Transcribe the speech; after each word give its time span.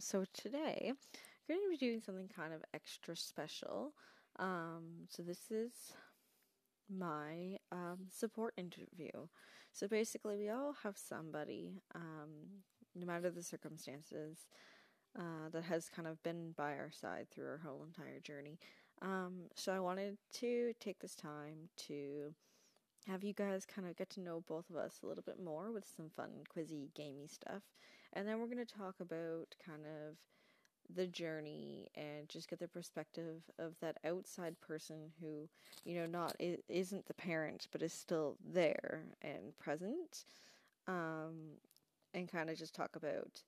so 0.00 0.24
today 0.32 0.90
I'm 0.90 0.96
going 1.48 1.60
to 1.66 1.70
be 1.70 1.76
doing 1.76 2.00
something 2.00 2.28
kind 2.34 2.54
of 2.54 2.62
extra 2.72 3.14
special. 3.16 3.92
Um, 4.38 5.06
so 5.08 5.22
this 5.22 5.50
is 5.50 5.72
my 6.88 7.58
um, 7.70 8.06
support 8.10 8.54
interview. 8.56 9.10
So 9.72 9.86
basically, 9.86 10.36
we 10.36 10.48
all 10.48 10.74
have 10.82 10.96
somebody, 10.96 11.82
um, 11.94 12.62
no 12.94 13.06
matter 13.06 13.30
the 13.30 13.42
circumstances, 13.42 14.48
uh, 15.18 15.48
that 15.52 15.64
has 15.64 15.88
kind 15.88 16.08
of 16.08 16.22
been 16.22 16.52
by 16.56 16.72
our 16.72 16.90
side 16.90 17.26
through 17.30 17.46
our 17.46 17.60
whole 17.62 17.84
entire 17.84 18.20
journey. 18.20 18.58
Um, 19.02 19.48
so 19.54 19.72
I 19.72 19.80
wanted 19.80 20.16
to 20.34 20.72
take 20.80 21.00
this 21.00 21.14
time 21.14 21.68
to 21.88 22.34
have 23.06 23.24
you 23.24 23.32
guys 23.32 23.66
kind 23.66 23.88
of 23.88 23.96
get 23.96 24.10
to 24.10 24.20
know 24.20 24.44
both 24.46 24.68
of 24.70 24.76
us 24.76 25.00
a 25.02 25.06
little 25.06 25.22
bit 25.24 25.42
more 25.42 25.72
with 25.72 25.84
some 25.96 26.10
fun, 26.14 26.30
quizzy, 26.54 26.92
gamey 26.94 27.26
stuff. 27.26 27.62
And 28.12 28.26
then 28.26 28.38
we're 28.38 28.46
going 28.46 28.64
to 28.64 28.76
talk 28.76 28.96
about 29.00 29.54
kind 29.64 29.82
of 29.84 30.16
the 30.94 31.06
journey 31.06 31.88
and 31.94 32.28
just 32.28 32.48
get 32.48 32.58
the 32.58 32.66
perspective 32.66 33.42
of 33.58 33.74
that 33.80 33.98
outside 34.04 34.60
person 34.60 35.12
who, 35.20 35.48
you 35.84 35.94
know, 35.94 36.06
not 36.06 36.34
isn't 36.68 37.06
the 37.06 37.14
parent 37.14 37.68
but 37.70 37.82
is 37.82 37.92
still 37.92 38.36
there 38.52 39.04
and 39.22 39.56
present. 39.58 40.24
Um, 40.88 41.58
and 42.12 42.30
kind 42.30 42.50
of 42.50 42.58
just 42.58 42.74
talk 42.74 42.96
about 42.96 43.42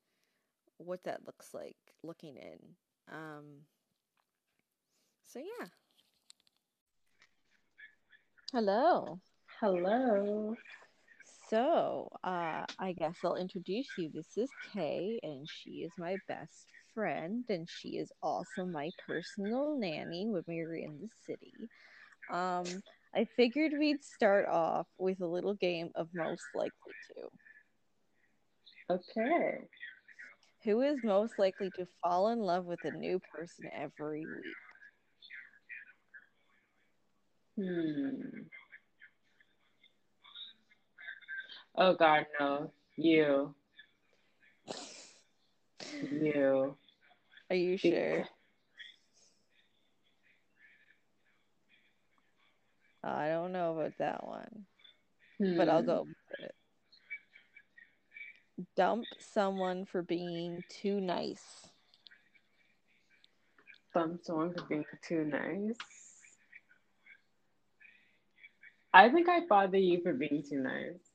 what 0.78 1.02
that 1.04 1.26
looks 1.26 1.52
like 1.52 1.76
looking 2.02 2.36
in. 2.36 2.58
Um, 3.10 3.62
so 5.24 5.40
yeah. 5.40 5.66
Hello. 8.52 9.18
Hello. 9.60 10.56
So, 11.52 12.08
uh, 12.24 12.64
I 12.78 12.94
guess 12.96 13.18
I'll 13.22 13.36
introduce 13.36 13.98
you. 13.98 14.10
This 14.10 14.38
is 14.38 14.50
Kay, 14.72 15.20
and 15.22 15.46
she 15.46 15.82
is 15.84 15.92
my 15.98 16.18
best 16.26 16.72
friend, 16.94 17.44
and 17.50 17.68
she 17.68 17.98
is 17.98 18.10
also 18.22 18.64
my 18.64 18.90
personal 19.06 19.76
nanny 19.78 20.26
when 20.28 20.44
we 20.48 20.62
were 20.62 20.76
in 20.76 20.98
the 21.02 21.10
city. 21.26 21.68
Um, 22.30 22.82
I 23.14 23.26
figured 23.36 23.72
we'd 23.78 24.02
start 24.02 24.48
off 24.48 24.86
with 24.98 25.20
a 25.20 25.26
little 25.26 25.54
game 25.54 25.90
of 25.94 26.08
most 26.14 26.48
likely 26.54 26.96
to. 27.08 27.28
Okay. 28.96 29.68
Who 30.64 30.80
is 30.80 31.04
most 31.04 31.38
likely 31.38 31.70
to 31.72 31.86
fall 32.02 32.28
in 32.30 32.38
love 32.40 32.64
with 32.64 32.84
a 32.86 32.90
new 32.92 33.20
person 33.34 33.66
every 33.74 34.26
week? 34.26 34.58
Hmm. 37.56 38.42
Oh 41.74 41.94
God, 41.94 42.26
no. 42.38 42.70
You. 42.96 43.54
You. 46.10 46.76
Are 47.48 47.56
you 47.56 47.76
sure? 47.78 48.24
I 53.04 53.28
don't 53.28 53.52
know 53.52 53.72
about 53.76 53.92
that 53.98 54.26
one. 54.26 54.66
Hmm. 55.38 55.56
But 55.56 55.68
I'll 55.68 55.82
go 55.82 56.02
hmm. 56.02 56.08
with 56.08 56.40
it. 56.40 56.54
Dump 58.76 59.04
someone 59.18 59.86
for 59.86 60.02
being 60.02 60.62
too 60.68 61.00
nice. 61.00 61.66
Dump 63.94 64.20
someone 64.22 64.54
for 64.54 64.64
being 64.68 64.84
too 65.06 65.24
nice. 65.24 65.76
I 68.94 69.08
think 69.08 69.28
I 69.28 69.40
bother 69.48 69.78
you 69.78 70.02
for 70.02 70.12
being 70.12 70.44
too 70.48 70.58
nice. 70.58 71.11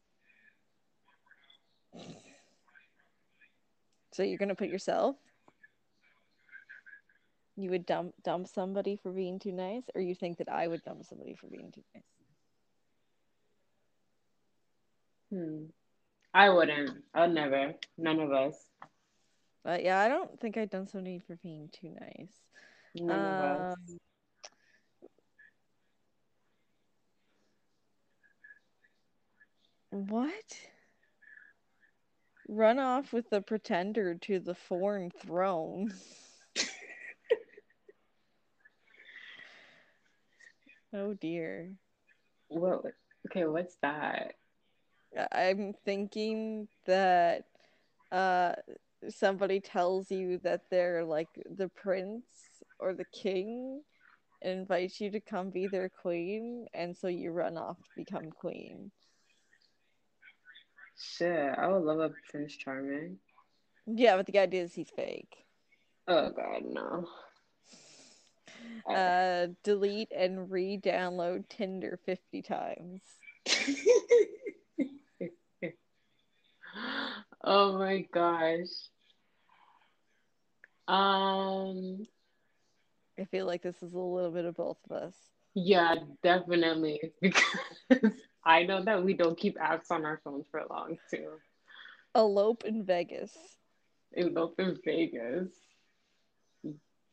So 4.13 4.23
you're 4.23 4.37
gonna 4.37 4.55
put 4.55 4.69
yourself? 4.69 5.15
You 7.55 7.69
would 7.71 7.85
dump 7.85 8.13
dump 8.23 8.47
somebody 8.47 8.95
for 8.95 9.11
being 9.11 9.39
too 9.39 9.51
nice, 9.51 9.83
or 9.95 10.01
you 10.01 10.15
think 10.15 10.37
that 10.37 10.49
I 10.49 10.67
would 10.67 10.83
dump 10.83 11.05
somebody 11.05 11.35
for 11.35 11.47
being 11.47 11.71
too 11.71 11.83
nice? 11.93 12.03
Hmm. 15.31 15.65
I 16.33 16.49
wouldn't. 16.49 17.03
I'd 17.13 17.33
never. 17.33 17.73
None 17.97 18.19
of 18.19 18.31
us. 18.31 18.55
But 19.63 19.83
yeah, 19.83 19.99
I 19.99 20.07
don't 20.07 20.39
think 20.39 20.55
I'd 20.57 20.69
dump 20.69 20.89
somebody 20.89 21.19
for 21.19 21.35
being 21.37 21.69
too 21.73 21.89
nice. 21.99 22.31
None 22.95 23.19
um, 23.19 23.25
of 23.25 23.61
us. 23.61 23.77
What? 29.89 30.59
Run 32.47 32.79
off 32.79 33.11
with 33.11 33.29
the 33.29 33.41
pretender 33.41 34.15
to 34.15 34.39
the 34.39 34.55
foreign 34.55 35.11
throne. 35.11 35.93
oh 40.93 41.13
dear. 41.13 41.73
What? 42.47 42.83
Okay, 43.27 43.45
what's 43.45 43.75
that? 43.81 44.35
I'm 45.31 45.73
thinking 45.83 46.69
that 46.85 47.45
uh 48.11 48.53
somebody 49.09 49.59
tells 49.59 50.09
you 50.09 50.39
that 50.43 50.61
they're 50.71 51.03
like 51.03 51.27
the 51.57 51.67
prince 51.69 52.25
or 52.79 52.93
the 52.93 53.05
king 53.13 53.81
and 54.41 54.59
invites 54.59 55.01
you 55.01 55.11
to 55.11 55.19
come 55.19 55.49
be 55.49 55.67
their 55.67 55.89
queen 55.89 56.67
and 56.73 56.95
so 56.95 57.07
you 57.07 57.31
run 57.31 57.57
off 57.57 57.77
to 57.77 57.89
become 57.95 58.31
queen. 58.31 58.91
Shit, 60.97 61.53
I 61.57 61.67
would 61.67 61.83
love 61.83 61.99
a 61.99 62.11
Prince 62.29 62.55
Charming. 62.55 63.17
Yeah, 63.85 64.17
but 64.17 64.25
the 64.25 64.39
idea 64.39 64.63
is 64.63 64.73
he's 64.73 64.89
fake. 64.89 65.45
Oh 66.07 66.31
god, 66.31 66.63
no. 66.65 67.07
Uh, 68.89 69.47
delete 69.63 70.11
and 70.15 70.49
re-download 70.49 71.47
Tinder 71.49 71.99
fifty 72.05 72.41
times. 72.41 73.01
oh 77.43 77.77
my 77.77 78.05
gosh. 78.13 78.89
Um, 80.87 82.07
I 83.19 83.25
feel 83.25 83.45
like 83.45 83.61
this 83.61 83.83
is 83.83 83.93
a 83.93 83.99
little 83.99 84.31
bit 84.31 84.45
of 84.45 84.55
both 84.55 84.77
of 84.89 84.95
us. 84.95 85.15
Yeah, 85.53 85.95
definitely 86.23 87.11
because 87.21 87.43
I 88.47 88.63
know 88.63 88.81
that 88.81 89.03
we 89.03 89.13
don't 89.13 89.37
keep 89.37 89.59
apps 89.59 89.91
on 89.91 90.05
our 90.05 90.21
phones 90.23 90.45
for 90.49 90.63
long 90.69 90.97
too. 91.11 91.31
Elope 92.15 92.63
in 92.63 92.85
Vegas. 92.85 93.33
Elope 94.15 94.57
in 94.57 94.77
Vegas. 94.85 95.49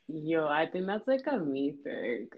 Yo, 0.06 0.46
I 0.46 0.66
think 0.66 0.86
that's 0.86 1.08
like 1.08 1.26
a 1.26 1.36
me 1.36 1.74
thing. 1.82 2.28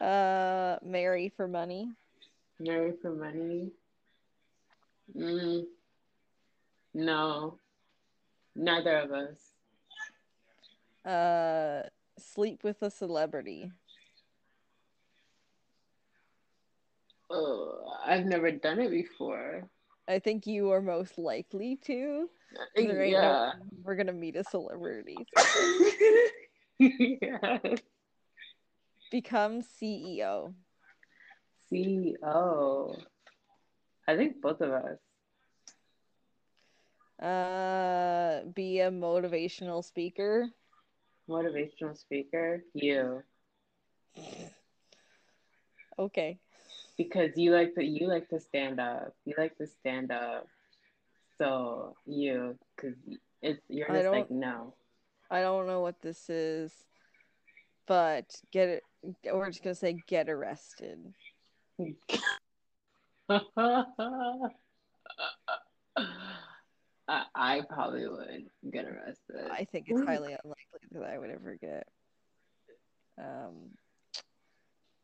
uh, 0.06 0.76
marry 0.84 1.32
for 1.34 1.48
money. 1.48 1.88
Marry 2.58 2.92
for 3.00 3.14
money. 3.14 3.70
Mm, 5.16 5.64
no, 6.92 7.58
neither 8.54 8.98
of 8.98 9.12
us. 9.12 9.38
Uh, 11.10 11.88
sleep 12.20 12.64
with 12.64 12.82
a 12.82 12.90
celebrity? 12.90 13.72
Oh, 17.30 17.92
I've 18.04 18.26
never 18.26 18.50
done 18.50 18.80
it 18.80 18.90
before. 18.90 19.68
I 20.08 20.18
think 20.18 20.46
you 20.46 20.70
are 20.72 20.82
most 20.82 21.18
likely 21.18 21.76
to. 21.84 22.28
Right 22.76 23.10
yeah. 23.10 23.20
Now, 23.20 23.52
we're 23.84 23.94
gonna 23.94 24.12
meet 24.12 24.34
a 24.34 24.42
celebrity. 24.42 25.16
yeah. 26.78 27.58
Become 29.12 29.62
CEO. 29.62 30.52
CEO. 31.70 33.00
I 34.08 34.16
think 34.16 34.40
both 34.40 34.60
of 34.60 34.72
us. 34.72 34.98
Uh, 37.24 38.46
be 38.54 38.80
a 38.80 38.90
motivational 38.90 39.84
speaker 39.84 40.48
motivational 41.30 41.96
speaker? 41.96 42.62
You. 42.74 43.22
Okay. 45.98 46.38
Because 46.98 47.30
you 47.36 47.52
like 47.52 47.74
to 47.76 47.84
you 47.84 48.06
like 48.08 48.28
to 48.28 48.40
stand 48.40 48.80
up. 48.80 49.14
You 49.24 49.34
like 49.38 49.56
to 49.58 49.66
stand 49.66 50.10
up. 50.10 50.46
So 51.38 51.96
you, 52.06 52.58
because 52.76 52.96
it's 53.40 53.60
you're 53.68 53.88
just 53.88 54.10
like 54.10 54.30
no. 54.30 54.74
I 55.30 55.40
don't 55.40 55.66
know 55.66 55.80
what 55.80 56.02
this 56.02 56.28
is, 56.28 56.72
but 57.86 58.26
get 58.50 58.68
it. 58.68 58.82
We're 59.24 59.46
just 59.46 59.62
gonna 59.62 59.74
say 59.74 59.96
get 60.06 60.28
arrested. 60.28 60.98
I, 67.10 67.24
I 67.34 67.60
probably 67.68 68.06
would 68.06 68.46
get 68.72 68.84
arrested. 68.84 69.50
I 69.50 69.64
think 69.64 69.86
it's 69.88 70.00
highly 70.00 70.36
unlikely 70.44 70.88
that 70.92 71.02
I 71.02 71.18
would 71.18 71.30
ever 71.30 71.56
get. 71.60 71.88
Um, 73.18 73.70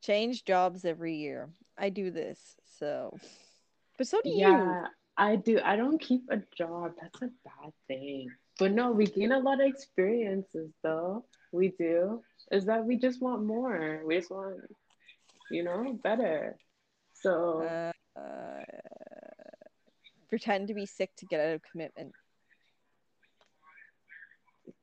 change 0.04 0.44
jobs 0.44 0.84
every 0.84 1.16
year. 1.16 1.50
I 1.76 1.88
do 1.88 2.12
this, 2.12 2.38
so. 2.78 3.18
But 3.98 4.06
so 4.06 4.20
do 4.22 4.30
yeah, 4.30 4.50
you. 4.50 4.56
Yeah, 4.56 4.84
I 5.18 5.36
do. 5.36 5.60
I 5.64 5.74
don't 5.74 6.00
keep 6.00 6.22
a 6.30 6.40
job. 6.56 6.92
That's 7.00 7.22
a 7.22 7.30
bad 7.44 7.72
thing. 7.88 8.28
But 8.58 8.70
no, 8.70 8.92
we 8.92 9.06
gain 9.06 9.32
a 9.32 9.40
lot 9.40 9.60
of 9.60 9.66
experiences 9.66 10.70
though. 10.84 11.24
We 11.52 11.74
do. 11.76 12.22
Is 12.52 12.66
that 12.66 12.84
we 12.84 12.96
just 12.96 13.20
want 13.20 13.44
more. 13.44 14.02
We 14.06 14.16
just 14.16 14.30
want, 14.30 14.60
you 15.50 15.64
know, 15.64 15.98
better. 16.04 16.56
So 17.14 17.92
uh, 18.16 18.20
uh, 18.20 18.62
pretend 20.28 20.68
to 20.68 20.74
be 20.74 20.86
sick 20.86 21.10
to 21.16 21.26
get 21.26 21.40
out 21.40 21.54
of 21.54 21.60
commitment. 21.70 22.12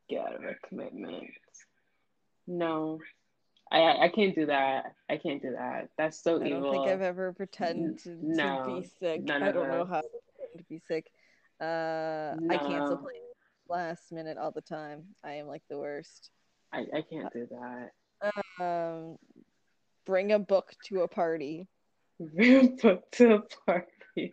Get 0.09 0.21
out 0.21 0.35
of 0.35 0.43
a 0.43 0.55
commitment. 0.67 1.25
No. 2.47 2.99
I 3.71 4.05
I 4.05 4.09
can't 4.09 4.35
do 4.35 4.45
that. 4.47 4.93
I 5.09 5.17
can't 5.17 5.41
do 5.41 5.51
that. 5.51 5.89
That's 5.97 6.21
so 6.21 6.35
evil. 6.35 6.45
I 6.45 6.49
don't 6.49 6.71
think 6.71 6.87
I've 6.87 7.01
ever 7.01 7.33
pretended 7.33 7.99
to, 8.03 8.17
no, 8.21 8.65
to 8.65 8.81
be 8.81 8.87
sick. 8.99 9.21
I 9.29 9.51
don't 9.51 9.69
know 9.69 9.85
how 9.85 10.01
to 10.01 10.63
be 10.69 10.79
sick. 10.87 11.07
Uh, 11.59 12.35
no. 12.39 12.55
I 12.55 12.57
cancel 12.57 12.97
plans 12.97 13.33
last 13.69 14.11
minute 14.11 14.37
all 14.37 14.51
the 14.51 14.61
time. 14.61 15.03
I 15.23 15.35
am 15.35 15.47
like 15.47 15.63
the 15.69 15.77
worst. 15.77 16.29
I, 16.71 16.79
I 16.93 17.01
can't 17.09 17.31
do 17.33 17.47
that. 17.51 17.91
Um, 18.59 19.17
bring 20.05 20.31
a 20.31 20.39
book 20.39 20.73
to 20.85 21.01
a 21.01 21.07
party. 21.07 21.67
Bring 22.19 22.65
a 22.65 22.69
book 22.69 23.11
to 23.13 23.33
a 23.33 23.41
party. 23.65 24.31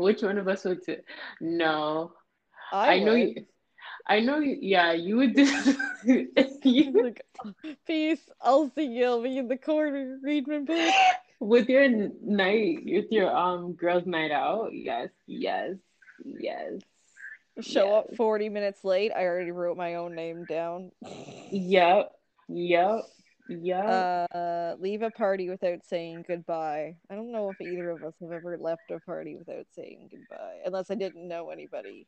Which 0.00 0.22
one 0.22 0.38
of 0.38 0.48
us 0.48 0.64
would 0.64 0.84
do? 0.84 0.96
No, 1.40 2.12
I, 2.72 2.94
I 2.94 2.98
know 3.00 3.14
you. 3.14 3.46
I 4.06 4.20
know. 4.20 4.38
You, 4.38 4.56
yeah, 4.60 4.92
you 4.92 5.16
would 5.18 5.34
do. 5.34 5.46
you 6.64 7.02
like, 7.02 7.24
peace. 7.86 8.30
I'll 8.40 8.70
see 8.74 8.86
you. 8.86 9.04
I'll 9.04 9.22
be 9.22 9.38
in 9.38 9.48
the 9.48 9.56
corner. 9.56 10.18
Read 10.22 10.48
my 10.48 10.58
book. 10.60 10.94
With 11.40 11.68
your 11.68 11.88
night, 12.22 12.80
with 12.84 13.06
your 13.10 13.34
um 13.34 13.72
girls' 13.74 14.06
night 14.06 14.30
out. 14.30 14.70
Yes, 14.72 15.08
yes, 15.26 15.76
yes. 16.24 16.80
Show 17.60 17.86
yes. 17.86 18.06
up 18.10 18.16
40 18.16 18.48
minutes 18.48 18.84
late. 18.84 19.12
I 19.14 19.24
already 19.24 19.50
wrote 19.50 19.76
my 19.76 19.96
own 19.96 20.14
name 20.14 20.44
down. 20.44 20.92
yep. 21.50 22.12
Yep. 22.48 23.02
Yep. 23.50 24.28
Uh, 24.32 24.76
leave 24.78 25.02
a 25.02 25.10
party 25.10 25.50
without 25.50 25.84
saying 25.84 26.24
goodbye. 26.28 26.94
I 27.10 27.14
don't 27.16 27.32
know 27.32 27.50
if 27.50 27.60
either 27.60 27.90
of 27.90 28.04
us 28.04 28.14
have 28.20 28.30
ever 28.30 28.56
left 28.56 28.92
a 28.92 29.00
party 29.00 29.34
without 29.34 29.66
saying 29.74 30.08
goodbye, 30.08 30.58
unless 30.64 30.88
I 30.90 30.94
didn't 30.94 31.26
know 31.26 31.50
anybody. 31.50 32.06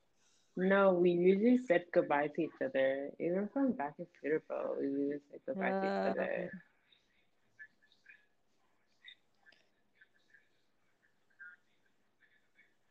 No, 0.56 0.92
we 0.92 1.10
usually 1.10 1.58
said 1.66 1.84
goodbye 1.92 2.28
to 2.36 2.42
each 2.42 2.50
other. 2.64 3.10
Even 3.18 3.48
from 3.52 3.72
back 3.72 3.94
in 3.98 4.06
Peterborough, 4.22 4.76
we 4.78 4.86
usually 4.86 5.20
said 5.32 5.40
goodbye 5.46 5.70
uh, 5.70 5.80
to 5.80 5.86
each 5.86 6.16
other. 6.16 6.50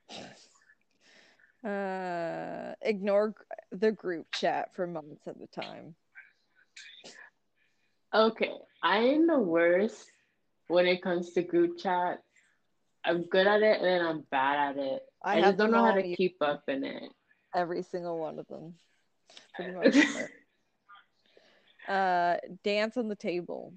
Uh, 1.63 2.73
ignore 2.81 3.35
the 3.71 3.91
group 3.91 4.25
chat 4.33 4.69
for 4.75 4.87
months 4.87 5.27
at 5.27 5.35
a 5.39 5.45
time. 5.45 5.93
Okay, 8.13 8.51
I 8.83 8.97
am 8.97 9.25
the 9.27 9.39
worst 9.39 10.11
when 10.67 10.85
it 10.85 11.01
comes 11.01 11.31
to 11.31 11.43
group 11.43 11.77
chats. 11.77 12.21
I'm 13.05 13.23
good 13.23 13.47
at 13.47 13.61
it 13.61 13.77
and 13.77 13.85
then 13.85 14.05
I'm 14.05 14.25
bad 14.29 14.71
at 14.71 14.83
it. 14.83 15.01
I, 15.23 15.37
I 15.37 15.41
just 15.41 15.57
don't 15.57 15.71
know 15.71 15.85
how 15.85 15.93
to 15.93 16.15
keep 16.15 16.35
up 16.41 16.63
in 16.67 16.83
it. 16.83 17.03
Every 17.55 17.83
single 17.83 18.19
one 18.19 18.37
of 18.37 18.47
them. 18.47 18.73
uh, 21.87 22.35
dance 22.63 22.97
on 22.97 23.07
the 23.07 23.15
table. 23.15 23.73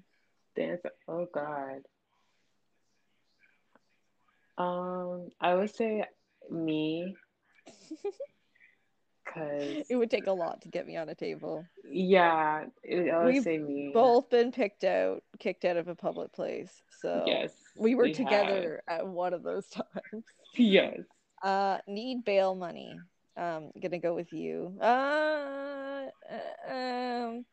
Dance. 0.55 0.81
Oh 1.07 1.27
God. 1.33 1.81
Um, 4.57 5.29
I 5.39 5.55
would 5.55 5.73
say 5.73 6.03
me 6.51 7.15
Cause 9.33 9.85
it 9.89 9.95
would 9.95 10.11
take 10.11 10.27
a 10.27 10.31
lot 10.31 10.61
to 10.61 10.69
get 10.69 10.85
me 10.85 10.97
on 10.97 11.09
a 11.09 11.15
table. 11.15 11.65
Yeah, 11.83 12.65
it, 12.83 13.13
would 13.13 13.33
We've 13.33 13.45
me. 13.45 13.91
Both 13.93 14.29
been 14.29 14.51
picked 14.51 14.83
out, 14.83 15.23
kicked 15.39 15.65
out 15.65 15.77
of 15.77 15.87
a 15.87 15.95
public 15.95 16.31
place. 16.31 16.71
So 17.01 17.23
yes, 17.25 17.51
we 17.77 17.95
were 17.95 18.05
we 18.05 18.13
together 18.13 18.83
have. 18.87 18.99
at 18.99 19.07
one 19.07 19.33
of 19.33 19.43
those 19.43 19.67
times. 19.69 20.23
Yes. 20.55 20.99
Uh, 21.43 21.79
need 21.87 22.23
bail 22.23 22.55
money. 22.55 22.97
Um, 23.37 23.71
gonna 23.81 23.99
go 23.99 24.13
with 24.13 24.31
you. 24.31 24.77
Uh, 24.81 26.05
uh, 26.31 26.73
um, 26.73 27.45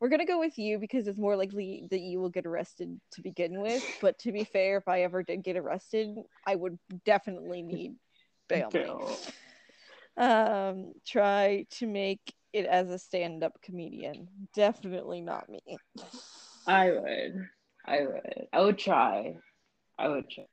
we're 0.00 0.08
gonna 0.08 0.24
go 0.24 0.38
with 0.38 0.58
you 0.58 0.78
because 0.78 1.08
it's 1.08 1.18
more 1.18 1.36
likely 1.36 1.86
that 1.90 2.00
you 2.00 2.20
will 2.20 2.30
get 2.30 2.46
arrested 2.46 2.98
to 3.12 3.22
begin 3.22 3.60
with. 3.60 3.84
But 4.00 4.18
to 4.20 4.32
be 4.32 4.44
fair, 4.44 4.78
if 4.78 4.88
I 4.88 5.02
ever 5.02 5.22
did 5.22 5.42
get 5.42 5.56
arrested, 5.56 6.16
I 6.46 6.54
would 6.54 6.78
definitely 7.04 7.62
need 7.62 7.96
bail. 8.48 8.70
bail. 8.72 8.98
money 8.98 9.16
um, 10.18 10.92
try 11.06 11.64
to 11.70 11.86
make 11.86 12.34
it 12.52 12.66
as 12.66 12.90
a 12.90 12.98
stand-up 12.98 13.60
comedian. 13.62 14.28
Definitely 14.54 15.20
not 15.20 15.48
me. 15.48 15.78
I 16.66 16.90
would. 16.90 17.48
I 17.86 18.00
would. 18.00 18.46
I 18.52 18.60
would 18.60 18.78
try. 18.78 19.36
I 19.98 20.08
would 20.08 20.28
try. 20.28 20.44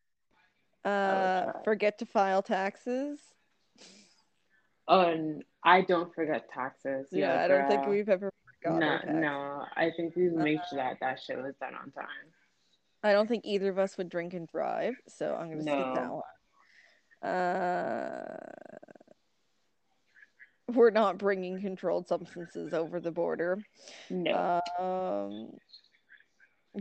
Uh, 0.90 1.52
try. 1.52 1.64
forget 1.64 2.00
to 2.00 2.06
file 2.06 2.42
taxes. 2.42 3.20
And 4.88 5.44
I 5.64 5.82
don't 5.82 6.14
forget 6.14 6.48
taxes. 6.54 7.08
Yeah, 7.12 7.34
yeah 7.34 7.44
I 7.44 7.48
don't 7.48 7.68
think 7.68 7.88
we've 7.88 8.10
ever. 8.10 8.32
No, 8.64 9.00
no. 9.08 9.66
I 9.76 9.92
think 9.96 10.16
we 10.16 10.30
made 10.30 10.60
sure 10.70 10.78
that 10.78 10.98
that 11.02 11.20
shit 11.20 11.38
was 11.38 11.54
done 11.60 11.74
on 11.76 11.92
time. 11.92 12.06
I 13.04 13.12
don't 13.12 13.28
think 13.28 13.46
either 13.46 13.70
of 13.70 13.78
us 13.78 13.98
would 13.98 14.10
drink 14.10 14.34
and 14.34 14.48
drive, 14.48 14.96
so 15.08 15.36
I'm 15.36 15.50
gonna 15.50 15.64
no. 15.64 15.82
skip 15.82 15.96
that 15.96 16.12
one. 16.12 17.32
Uh, 17.32 18.36
we're 20.74 20.92
not 20.92 21.18
bringing 21.18 21.62
controlled 21.62 22.08
substances 22.08 22.74
over 22.74 23.00
the 23.00 23.12
border. 23.12 23.60
No. 24.10 24.62
Um, 24.80 25.58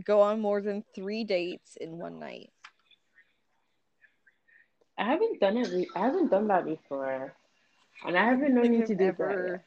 go 0.03 0.21
on 0.21 0.41
more 0.41 0.61
than 0.61 0.83
three 0.93 1.23
dates 1.23 1.77
in 1.79 1.97
one 1.97 2.19
night. 2.19 2.51
I 4.97 5.05
haven't 5.05 5.39
done 5.39 5.57
it. 5.57 5.87
I 5.95 5.99
haven't 5.99 6.31
done 6.31 6.47
that 6.47 6.65
before, 6.65 7.33
and 8.05 8.17
I 8.17 8.25
haven't 8.25 8.55
known 8.55 8.73
you 8.73 8.85
to 8.85 8.95
do 8.95 9.05
ever, 9.05 9.61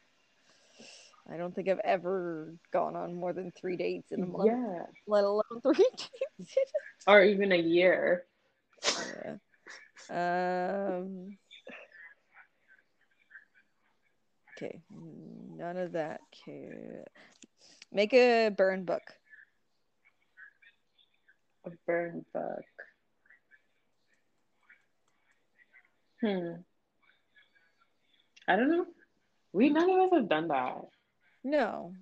that. 1.27 1.33
I 1.33 1.37
don't 1.37 1.53
think 1.53 1.69
I've 1.69 1.81
ever 1.83 2.55
gone 2.73 2.95
on 2.95 3.13
more 3.13 3.31
than 3.33 3.51
three 3.51 3.77
dates 3.77 4.11
in 4.11 4.23
a 4.23 4.25
month. 4.25 4.47
Yeah. 4.47 4.83
Let 5.07 5.23
alone 5.23 5.43
three 5.61 5.75
dates. 5.97 6.51
or 7.05 7.21
even 7.23 7.51
a 7.51 7.57
year. 7.57 8.25
Yeah. 9.23 9.35
Um. 10.09 11.37
Okay, 14.61 14.81
none 15.55 15.77
of 15.77 15.93
that. 15.93 16.19
Okay. 16.47 17.03
Make 17.93 18.13
a 18.13 18.49
burn 18.49 18.83
book. 18.83 19.03
A 21.65 21.71
burn 21.87 22.25
book. 22.33 22.65
Hmm. 26.21 26.61
I 28.47 28.55
don't 28.57 28.69
know. 28.69 28.85
We 29.53 29.69
none 29.69 29.89
of 29.89 29.99
us 29.99 30.09
have 30.13 30.29
done 30.29 30.49
that. 30.49 30.75
No. 31.43 31.93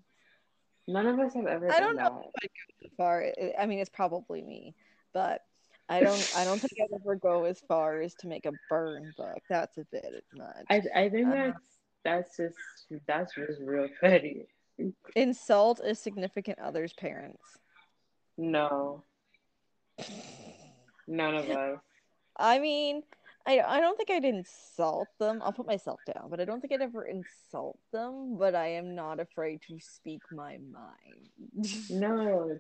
None 0.88 1.06
of 1.06 1.20
us 1.20 1.36
have 1.36 1.46
ever. 1.46 1.72
I 1.72 1.80
don't 1.80 1.96
know 1.96 2.24
that. 2.34 2.44
if 2.44 2.52
I 2.82 2.88
go 2.88 2.90
far. 2.98 3.26
I 3.60 3.66
mean, 3.68 3.80
it's 3.80 3.90
probably 3.90 4.42
me, 4.42 4.74
but 5.14 5.42
I 5.90 6.00
don't. 6.00 6.32
I 6.36 6.44
don't 6.44 6.60
think 6.60 6.74
I'd 6.82 6.96
ever 7.02 7.16
go 7.16 7.44
as 7.44 7.60
far 7.68 8.02
as 8.02 8.16
to 8.16 8.28
make 8.28 8.46
a 8.46 8.54
burn 8.70 9.14
book. 9.16 9.42
That's 9.50 9.78
a 9.78 9.86
bit 9.92 10.24
much. 10.34 10.66
I 10.70 10.82
I 10.96 11.10
think 11.10 11.28
uh, 11.28 11.32
that's 11.32 11.77
that's 12.08 12.38
just 12.38 12.56
that's 13.06 13.36
just 13.36 13.60
real 13.62 13.90
petty. 14.00 14.48
Insult 15.16 15.82
a 15.84 15.94
significant 15.94 16.60
other's 16.60 16.94
parents. 16.94 17.44
No. 18.38 19.04
None 21.08 21.36
of 21.36 21.50
us. 21.50 21.80
I 22.38 22.60
mean, 22.60 23.04
I 23.46 23.60
I 23.60 23.82
don't 23.82 23.98
think 23.98 24.10
I'd 24.10 24.24
insult 24.24 25.08
them. 25.20 25.42
I'll 25.44 25.52
put 25.52 25.68
myself 25.68 26.00
down, 26.06 26.30
but 26.30 26.40
I 26.40 26.46
don't 26.46 26.62
think 26.62 26.74
I'd 26.74 26.82
ever 26.82 27.06
insult 27.06 27.80
them. 27.92 28.38
But 28.38 28.56
I 28.56 28.68
am 28.68 28.96
not 28.96 29.20
afraid 29.20 29.62
to 29.68 29.80
speak 29.80 30.22
my 30.32 30.58
mind. 30.72 31.68
no, 31.90 32.58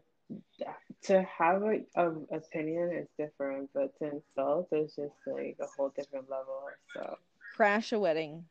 to 1.03 1.23
have 1.23 1.63
a, 1.63 1.79
a 1.95 2.09
opinion 2.35 2.91
is 2.93 3.07
different, 3.17 3.69
but 3.73 3.97
to 3.99 4.11
insult 4.15 4.67
is 4.73 4.95
just 4.95 5.13
like 5.25 5.57
a 5.61 5.67
whole 5.77 5.93
different 5.95 6.29
level. 6.29 6.63
So 6.93 7.17
crash 7.55 7.93
a 7.93 7.99
wedding. 7.99 8.45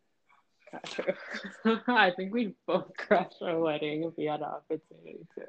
I 1.88 2.10
think 2.10 2.32
we'd 2.32 2.54
both 2.66 2.96
crash 2.96 3.32
our 3.42 3.58
wedding 3.58 4.04
if 4.04 4.16
we 4.16 4.24
had 4.24 4.40
an 4.40 4.46
opportunity 4.46 5.26
to. 5.36 5.44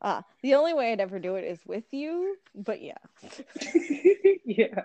Ah, 0.00 0.22
the 0.42 0.54
only 0.54 0.74
way 0.74 0.92
I'd 0.92 1.00
ever 1.00 1.18
do 1.18 1.34
it 1.34 1.44
is 1.44 1.58
with 1.66 1.84
you, 1.90 2.36
but 2.54 2.80
yeah. 2.80 2.98
yeah. 4.44 4.82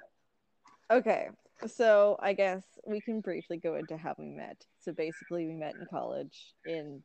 Okay, 0.92 1.28
so 1.68 2.18
I 2.20 2.34
guess 2.34 2.64
we 2.86 3.00
can 3.00 3.22
briefly 3.22 3.58
go 3.58 3.76
into 3.76 3.96
how 3.96 4.16
we 4.18 4.26
met. 4.26 4.66
So 4.80 4.92
basically, 4.92 5.46
we 5.46 5.54
met 5.54 5.76
in 5.76 5.86
college 5.86 6.54
in 6.66 7.04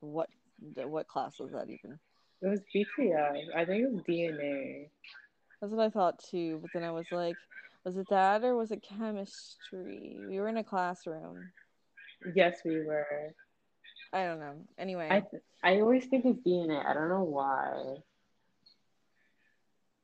what 0.00 0.28
what 0.74 1.08
class 1.08 1.38
was 1.38 1.52
that 1.52 1.70
even? 1.70 1.98
It 2.42 2.48
was 2.48 2.60
BTS. 2.74 3.54
I 3.54 3.64
think 3.64 3.84
it 3.84 3.92
was 3.92 4.02
DNA. 4.08 4.88
That's 5.60 5.72
what 5.72 5.84
I 5.84 5.90
thought 5.90 6.18
too. 6.30 6.58
But 6.62 6.70
then 6.74 6.84
I 6.84 6.90
was 6.90 7.06
like, 7.12 7.36
was 7.84 7.96
it 7.96 8.06
that 8.10 8.44
or 8.44 8.56
was 8.56 8.70
it 8.70 8.82
chemistry? 8.82 10.24
We 10.28 10.38
were 10.38 10.48
in 10.48 10.58
a 10.58 10.64
classroom. 10.64 11.50
Yes, 12.34 12.60
we 12.64 12.82
were. 12.82 13.32
I 14.12 14.24
don't 14.24 14.40
know. 14.40 14.56
Anyway, 14.78 15.08
I 15.10 15.22
I 15.62 15.80
always 15.80 16.06
think 16.06 16.24
it's 16.24 16.40
DNA. 16.46 16.84
I 16.84 16.92
don't 16.92 17.08
know 17.08 17.24
why. 17.24 17.96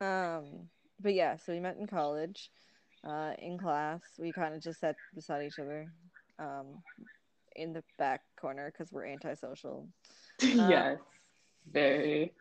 Um, 0.01 0.69
but 1.01 1.15
yeah, 1.15 1.37
so 1.37 1.53
we 1.53 1.61
met 1.61 1.77
in 1.79 1.87
college, 1.87 2.51
uh, 3.07 3.33
in 3.39 3.59
class. 3.59 4.03
We 4.19 4.33
kind 4.33 4.55
of 4.55 4.63
just 4.63 4.81
sat 4.81 4.97
beside 5.15 5.47
each 5.47 5.59
other, 5.59 5.91
um, 6.39 6.83
in 7.57 7.73
the 7.73 7.83
back 7.99 8.23
corner 8.41 8.71
because 8.71 8.93
we're 8.93 9.07
antisocial. 9.07 9.89
yes, 10.41 10.99
very. 11.71 12.33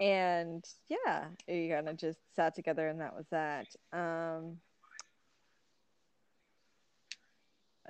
And 0.00 0.64
yeah, 0.88 1.26
we 1.48 1.68
kind 1.68 1.88
of 1.88 1.96
just 1.96 2.18
sat 2.34 2.54
together, 2.54 2.88
and 2.88 3.00
that 3.00 3.14
was 3.14 3.26
that. 3.30 3.66
Um, 3.92 4.58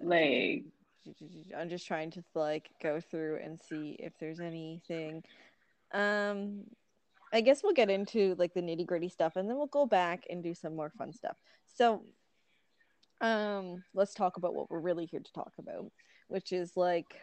like 0.02 0.64
I'm 1.57 1.69
just 1.69 1.87
trying 1.87 2.11
to 2.12 2.25
like 2.35 2.71
go 2.83 3.00
through 3.00 3.40
and 3.42 3.59
see 3.59 3.97
if 3.99 4.12
there's 4.19 4.40
anything. 4.40 5.23
Um, 5.92 6.64
I 7.33 7.40
guess 7.40 7.62
we'll 7.62 7.73
get 7.73 7.90
into 7.90 8.35
like 8.38 8.54
the 8.54 8.62
nitty 8.62 8.87
gritty 8.87 9.09
stuff, 9.09 9.37
and 9.37 9.49
then 9.49 9.57
we'll 9.57 9.66
go 9.66 9.87
back 9.87 10.25
and 10.28 10.42
do 10.42 10.54
some 10.54 10.76
more 10.76 10.90
fun 10.90 11.12
stuff. 11.12 11.37
So, 11.66 12.02
um, 13.21 13.83
let's 13.95 14.14
talk 14.14 14.37
about 14.37 14.54
what 14.54 14.71
we're 14.71 14.80
really 14.80 15.07
here 15.07 15.21
to 15.21 15.33
talk 15.33 15.52
about, 15.59 15.90
which 16.28 16.52
is 16.52 16.76
like, 16.76 17.14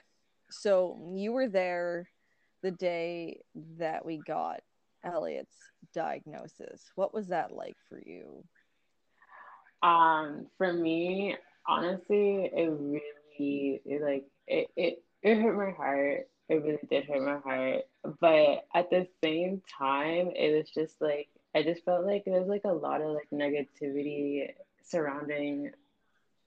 so 0.49 0.97
you 1.13 1.33
were 1.33 1.49
there 1.49 2.09
the 2.63 2.71
day 2.71 3.41
that 3.77 4.05
we 4.05 4.17
got 4.25 4.61
Elliott's 5.03 5.55
diagnosis. 5.93 6.89
What 6.95 7.13
was 7.13 7.27
that 7.27 7.51
like 7.51 7.77
for 7.89 8.01
you? 8.05 8.43
Um, 9.83 10.47
for 10.57 10.73
me, 10.73 11.35
honestly, 11.67 12.49
it 12.53 12.69
really 12.69 13.81
it, 13.85 14.01
like 14.01 14.25
it, 14.47 14.69
it 14.75 15.03
it 15.23 15.41
hurt 15.41 15.57
my 15.57 15.71
heart. 15.71 16.27
It 16.49 16.63
really 16.63 16.79
did 16.89 17.05
hurt 17.05 17.21
my 17.21 17.39
heart. 17.39 17.83
But 18.19 18.65
at 18.73 18.89
the 18.89 19.07
same 19.23 19.61
time, 19.77 20.31
it 20.35 20.55
was 20.55 20.69
just 20.69 21.01
like 21.01 21.29
I 21.55 21.63
just 21.63 21.83
felt 21.85 22.05
like 22.05 22.25
there 22.25 22.39
was 22.39 22.49
like 22.49 22.65
a 22.65 22.71
lot 22.71 23.01
of 23.01 23.15
like 23.15 23.29
negativity 23.33 24.49
surrounding 24.83 25.71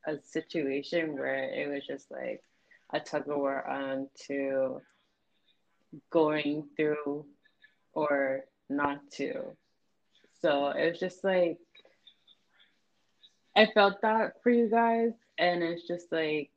a 0.06 0.18
situation 0.22 1.14
where 1.14 1.44
it 1.52 1.68
was 1.68 1.86
just 1.86 2.10
like 2.10 2.42
a 2.92 3.00
tug 3.00 3.28
of 3.28 3.36
war 3.36 3.68
on 3.68 4.08
to 4.26 4.80
going 6.10 6.64
through 6.76 7.26
or 7.92 8.44
not 8.68 9.00
to. 9.12 9.42
So 10.40 10.68
it 10.68 10.90
was 10.90 10.98
just 10.98 11.22
like 11.24 11.58
I 13.56 13.66
felt 13.74 14.00
that 14.02 14.42
for 14.42 14.50
you 14.50 14.68
guys, 14.70 15.12
and 15.38 15.62
it's 15.62 15.86
just 15.86 16.12
like 16.12 16.50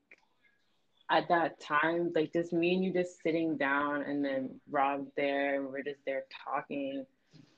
at 1.09 1.27
that 1.29 1.59
time, 1.59 2.12
like 2.15 2.31
just 2.33 2.53
me 2.53 2.75
and 2.75 2.83
you 2.83 2.93
just 2.93 3.21
sitting 3.21 3.57
down, 3.57 4.03
and 4.03 4.23
then 4.23 4.59
Rob 4.69 5.07
there, 5.17 5.55
and 5.55 5.67
we're 5.69 5.83
just 5.83 6.00
there 6.05 6.23
talking 6.45 7.05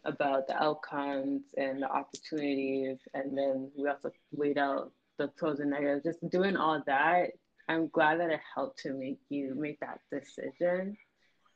about 0.05 0.47
the 0.47 0.55
outcomes 0.61 1.41
and 1.57 1.81
the 1.81 1.89
opportunities, 1.89 2.99
and 3.13 3.37
then 3.37 3.71
we 3.75 3.89
also 3.89 4.11
laid 4.33 4.57
out 4.57 4.91
the 5.17 5.27
pros 5.29 5.59
and 5.59 5.71
negatives. 5.71 6.03
Just 6.03 6.29
doing 6.29 6.55
all 6.55 6.81
that, 6.85 7.31
I'm 7.67 7.87
glad 7.89 8.19
that 8.19 8.29
it 8.29 8.39
helped 8.53 8.79
to 8.79 8.93
make 8.93 9.19
you 9.29 9.53
make 9.55 9.79
that 9.79 9.99
decision 10.11 10.97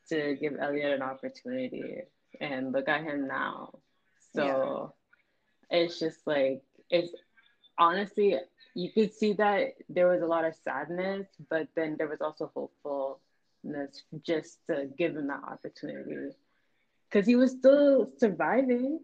to 0.10 0.36
give 0.42 0.58
Elliott 0.60 0.94
an 0.96 1.02
opportunity, 1.02 2.02
and 2.42 2.72
look 2.72 2.90
at 2.90 3.04
him 3.04 3.28
now. 3.28 3.72
So 4.34 4.94
yeah. 5.72 5.80
it's 5.80 6.00
just 6.00 6.20
like 6.26 6.62
it's 6.90 7.14
honestly, 7.80 8.38
you 8.76 8.92
could 8.92 9.14
see 9.14 9.34
that 9.34 9.74
there 9.90 10.08
was 10.08 10.22
a 10.22 10.26
lot 10.26 10.46
of 10.46 10.56
sadness, 10.56 11.28
but 11.50 11.68
then 11.76 11.96
there 11.98 12.08
was 12.08 12.22
also 12.22 12.52
hopefulness 12.54 14.04
just 14.22 14.60
to 14.68 14.88
give 14.98 15.16
him 15.16 15.28
that 15.28 15.44
opportunity. 15.44 16.36
Because 17.10 17.26
he 17.26 17.36
was 17.36 17.52
still 17.52 18.12
surviving. 18.18 19.00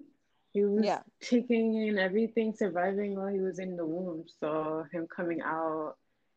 He 0.54 0.64
was 0.64 0.86
yeah. 0.86 1.02
taking 1.22 1.76
in 1.76 1.98
everything, 1.98 2.54
surviving 2.54 3.16
while 3.16 3.28
he 3.28 3.40
was 3.40 3.60
in 3.60 3.76
the 3.76 3.86
womb. 3.86 4.26
So 4.40 4.86
him 4.92 5.08
coming 5.14 5.42
out, 5.42 5.96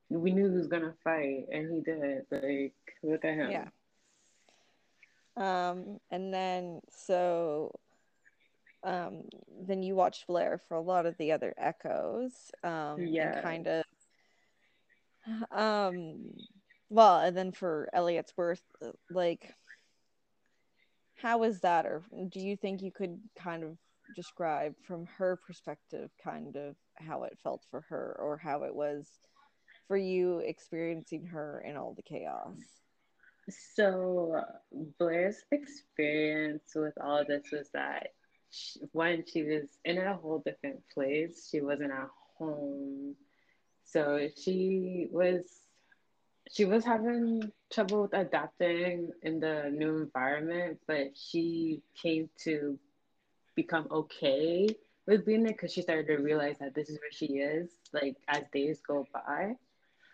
we 0.08 0.32
knew 0.32 0.50
he 0.50 0.56
was 0.56 0.66
gonna 0.66 0.94
fight, 1.04 1.46
and 1.52 1.70
he 1.72 1.80
did. 1.80 2.24
Like, 2.30 2.74
look 3.02 3.24
at 3.24 3.34
him. 3.34 3.50
Yeah. 3.50 3.68
Um, 5.36 6.00
and 6.10 6.34
then 6.34 6.80
so 6.90 7.78
um, 8.82 9.22
then 9.60 9.82
you 9.82 9.94
watched 9.94 10.26
Blair 10.26 10.60
for 10.68 10.76
a 10.76 10.80
lot 10.80 11.06
of 11.06 11.16
the 11.18 11.32
other 11.32 11.54
echoes. 11.56 12.32
Um, 12.62 13.06
yeah. 13.06 13.40
kind 13.40 13.66
of. 13.66 13.84
Um, 15.50 16.30
well, 16.88 17.18
and 17.20 17.36
then 17.36 17.52
for 17.52 17.88
Elliott's 17.92 18.32
birth, 18.32 18.62
like, 19.10 19.54
how 21.16 21.38
was 21.38 21.60
that, 21.60 21.84
or 21.84 22.02
do 22.30 22.40
you 22.40 22.56
think 22.56 22.80
you 22.80 22.92
could 22.92 23.18
kind 23.36 23.64
of 23.64 23.76
describe 24.14 24.74
from 24.86 25.06
her 25.18 25.36
perspective, 25.36 26.10
kind 26.22 26.56
of 26.56 26.76
how 26.96 27.24
it 27.24 27.36
felt 27.42 27.64
for 27.70 27.82
her, 27.88 28.16
or 28.18 28.38
how 28.38 28.62
it 28.62 28.74
was 28.74 29.10
for 29.86 29.96
you 29.96 30.38
experiencing 30.38 31.26
her 31.26 31.62
in 31.66 31.76
all 31.76 31.92
the 31.94 32.02
chaos? 32.02 32.56
So, 33.50 34.44
Blair's 34.98 35.42
experience 35.50 36.72
with 36.74 36.94
all 37.00 37.24
this 37.24 37.50
was 37.50 37.68
that 37.72 38.12
she, 38.50 38.80
when 38.92 39.24
she 39.26 39.42
was 39.42 39.68
in 39.84 39.98
a 39.98 40.14
whole 40.14 40.42
different 40.44 40.80
place, 40.92 41.48
she 41.50 41.60
wasn't 41.60 41.92
at 41.92 42.08
home. 42.38 43.14
So 43.84 44.28
she 44.36 45.08
was 45.10 45.44
she 46.50 46.64
was 46.64 46.84
having 46.84 47.52
trouble 47.70 48.02
with 48.02 48.14
adapting 48.14 49.10
in 49.22 49.40
the 49.40 49.70
new 49.74 49.98
environment, 49.98 50.80
but 50.86 51.08
she 51.14 51.82
came 52.00 52.30
to 52.44 52.78
become 53.54 53.86
okay 53.90 54.68
with 55.06 55.26
being 55.26 55.42
there 55.42 55.52
because 55.52 55.72
she 55.72 55.82
started 55.82 56.06
to 56.06 56.16
realize 56.16 56.58
that 56.58 56.74
this 56.74 56.88
is 56.88 56.98
where 57.00 57.12
she 57.12 57.38
is, 57.38 57.70
like 57.92 58.16
as 58.28 58.44
days 58.52 58.80
go 58.86 59.06
by. 59.12 59.54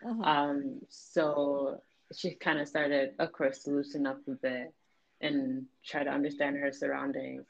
Uh-huh. 0.05 0.23
Um, 0.23 0.81
so 0.89 1.81
she 2.15 2.35
kind 2.35 2.59
of 2.59 2.67
started, 2.67 3.13
of 3.19 3.31
course, 3.31 3.63
to 3.63 3.71
loosen 3.71 4.05
up 4.05 4.19
a 4.27 4.31
bit 4.31 4.73
and 5.21 5.65
try 5.85 6.03
to 6.03 6.09
understand 6.09 6.57
her 6.57 6.71
surroundings. 6.71 7.45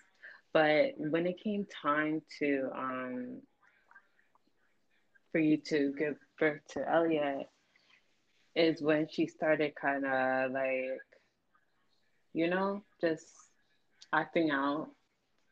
But 0.55 0.93
when 0.97 1.27
it 1.27 1.43
came 1.43 1.67
time 1.81 2.21
to 2.39 2.69
um, 2.73 3.41
for 5.33 5.39
you 5.39 5.57
to 5.57 5.93
give 5.99 6.15
birth 6.39 6.61
to 6.69 6.89
Elliott, 6.89 7.49
is 8.55 8.81
when 8.81 9.09
she 9.09 9.27
started 9.27 9.75
kind 9.75 10.05
of 10.05 10.51
like, 10.51 11.01
you 12.31 12.49
know, 12.49 12.81
just 13.01 13.25
acting 14.13 14.49
out, 14.49 14.91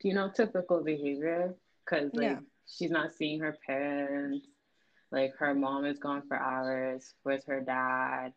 you 0.01 0.13
know, 0.13 0.31
typical 0.33 0.81
behavior. 0.81 1.53
Cause 1.85 2.09
like 2.13 2.23
yeah. 2.23 2.39
she's 2.65 2.89
not 2.89 3.11
seeing 3.11 3.41
her 3.41 3.57
parents, 3.67 4.47
like 5.11 5.33
her 5.35 5.53
mom 5.53 5.83
is 5.83 5.99
gone 5.99 6.23
for 6.29 6.37
hours. 6.37 7.13
Where's 7.23 7.43
her 7.43 7.59
dad? 7.59 8.31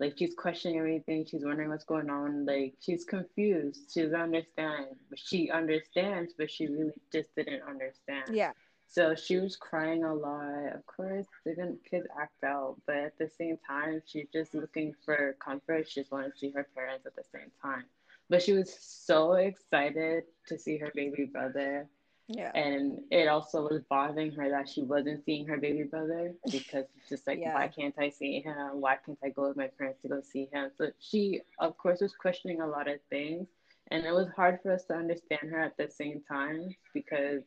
Like 0.00 0.14
she's 0.18 0.34
questioning 0.34 0.78
everything. 0.78 1.26
She's 1.26 1.44
wondering 1.44 1.68
what's 1.68 1.84
going 1.84 2.08
on. 2.08 2.46
Like 2.46 2.74
she's 2.80 3.04
confused. 3.04 3.92
She 3.92 4.00
doesn't 4.00 4.20
understand. 4.20 4.86
But 5.10 5.18
she 5.18 5.50
understands, 5.50 6.32
but 6.36 6.50
she 6.50 6.66
really 6.66 6.92
just 7.12 7.28
didn't 7.36 7.62
understand. 7.62 8.34
Yeah. 8.34 8.52
So 8.86 9.14
she 9.14 9.36
was 9.36 9.56
crying 9.56 10.02
a 10.02 10.12
lot. 10.12 10.74
Of 10.74 10.84
course, 10.86 11.26
didn't 11.46 11.78
kids 11.88 12.06
act 12.20 12.42
out, 12.42 12.80
but 12.86 12.96
at 12.96 13.18
the 13.18 13.28
same 13.28 13.58
time, 13.68 14.00
she's 14.06 14.26
just 14.32 14.54
looking 14.54 14.94
for 15.04 15.36
comfort. 15.38 15.88
She 15.88 16.00
just 16.00 16.10
wanted 16.10 16.32
to 16.32 16.38
see 16.38 16.50
her 16.56 16.66
parents 16.74 17.06
at 17.06 17.14
the 17.14 17.22
same 17.32 17.52
time. 17.62 17.84
But 18.30 18.42
she 18.42 18.52
was 18.52 18.74
so 18.80 19.34
excited 19.34 20.24
to 20.48 20.58
see 20.58 20.78
her 20.78 20.90
baby 20.94 21.26
brother 21.26 21.88
yeah. 22.32 22.52
And 22.54 23.00
it 23.10 23.26
also 23.28 23.62
was 23.62 23.82
bothering 23.90 24.32
her 24.32 24.48
that 24.50 24.68
she 24.68 24.82
wasn't 24.82 25.24
seeing 25.24 25.46
her 25.46 25.56
baby 25.56 25.82
brother 25.82 26.32
because 26.50 26.84
it's 26.96 27.08
just 27.08 27.26
like, 27.26 27.40
yeah. 27.40 27.54
why 27.54 27.68
can't 27.68 27.94
I 27.98 28.08
see 28.08 28.40
him? 28.40 28.80
Why 28.80 28.96
can't 29.04 29.18
I 29.24 29.30
go 29.30 29.48
with 29.48 29.56
my 29.56 29.68
parents 29.78 30.00
to 30.02 30.08
go 30.08 30.20
see 30.22 30.48
him? 30.52 30.70
So 30.78 30.90
she, 31.00 31.40
of 31.58 31.76
course, 31.76 32.00
was 32.00 32.14
questioning 32.14 32.60
a 32.60 32.66
lot 32.66 32.88
of 32.88 33.00
things. 33.10 33.48
And 33.90 34.04
it 34.04 34.12
was 34.12 34.28
hard 34.36 34.60
for 34.62 34.72
us 34.72 34.84
to 34.84 34.94
understand 34.94 35.50
her 35.50 35.58
at 35.58 35.76
the 35.76 35.88
same 35.88 36.22
time 36.28 36.74
because 36.94 37.42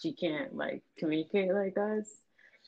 she 0.00 0.12
can't 0.12 0.54
like 0.54 0.82
communicate 0.96 1.52
like 1.52 1.76
us. 1.76 2.06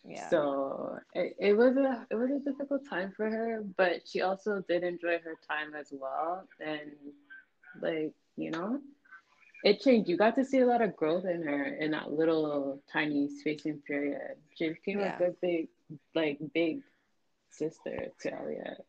Yeah. 0.04 0.28
So 0.30 0.98
it, 1.14 1.36
it 1.38 1.56
was 1.56 1.76
a 1.76 2.06
it 2.10 2.16
was 2.16 2.30
a 2.30 2.40
difficult 2.40 2.88
time 2.88 3.12
for 3.16 3.30
her, 3.30 3.62
but 3.76 4.08
she 4.08 4.22
also 4.22 4.64
did 4.66 4.82
enjoy 4.82 5.18
her 5.22 5.36
time 5.46 5.74
as 5.78 5.92
well. 5.92 6.48
And 6.58 6.90
like, 7.80 8.12
you 8.36 8.50
know, 8.50 8.80
it 9.64 9.80
changed. 9.80 10.08
You 10.08 10.16
got 10.16 10.34
to 10.36 10.44
see 10.44 10.60
a 10.60 10.66
lot 10.66 10.82
of 10.82 10.96
growth 10.96 11.24
in 11.24 11.42
her 11.42 11.64
in 11.64 11.90
that 11.92 12.12
little 12.12 12.82
tiny 12.92 13.28
spacing 13.28 13.82
period. 13.86 14.36
She 14.54 14.68
became 14.68 15.00
yeah. 15.00 15.16
a 15.16 15.18
good 15.18 15.36
big, 15.40 15.68
like 16.14 16.38
big 16.54 16.80
sister 17.50 18.06
to 18.20 18.34
Elliott. 18.34 18.86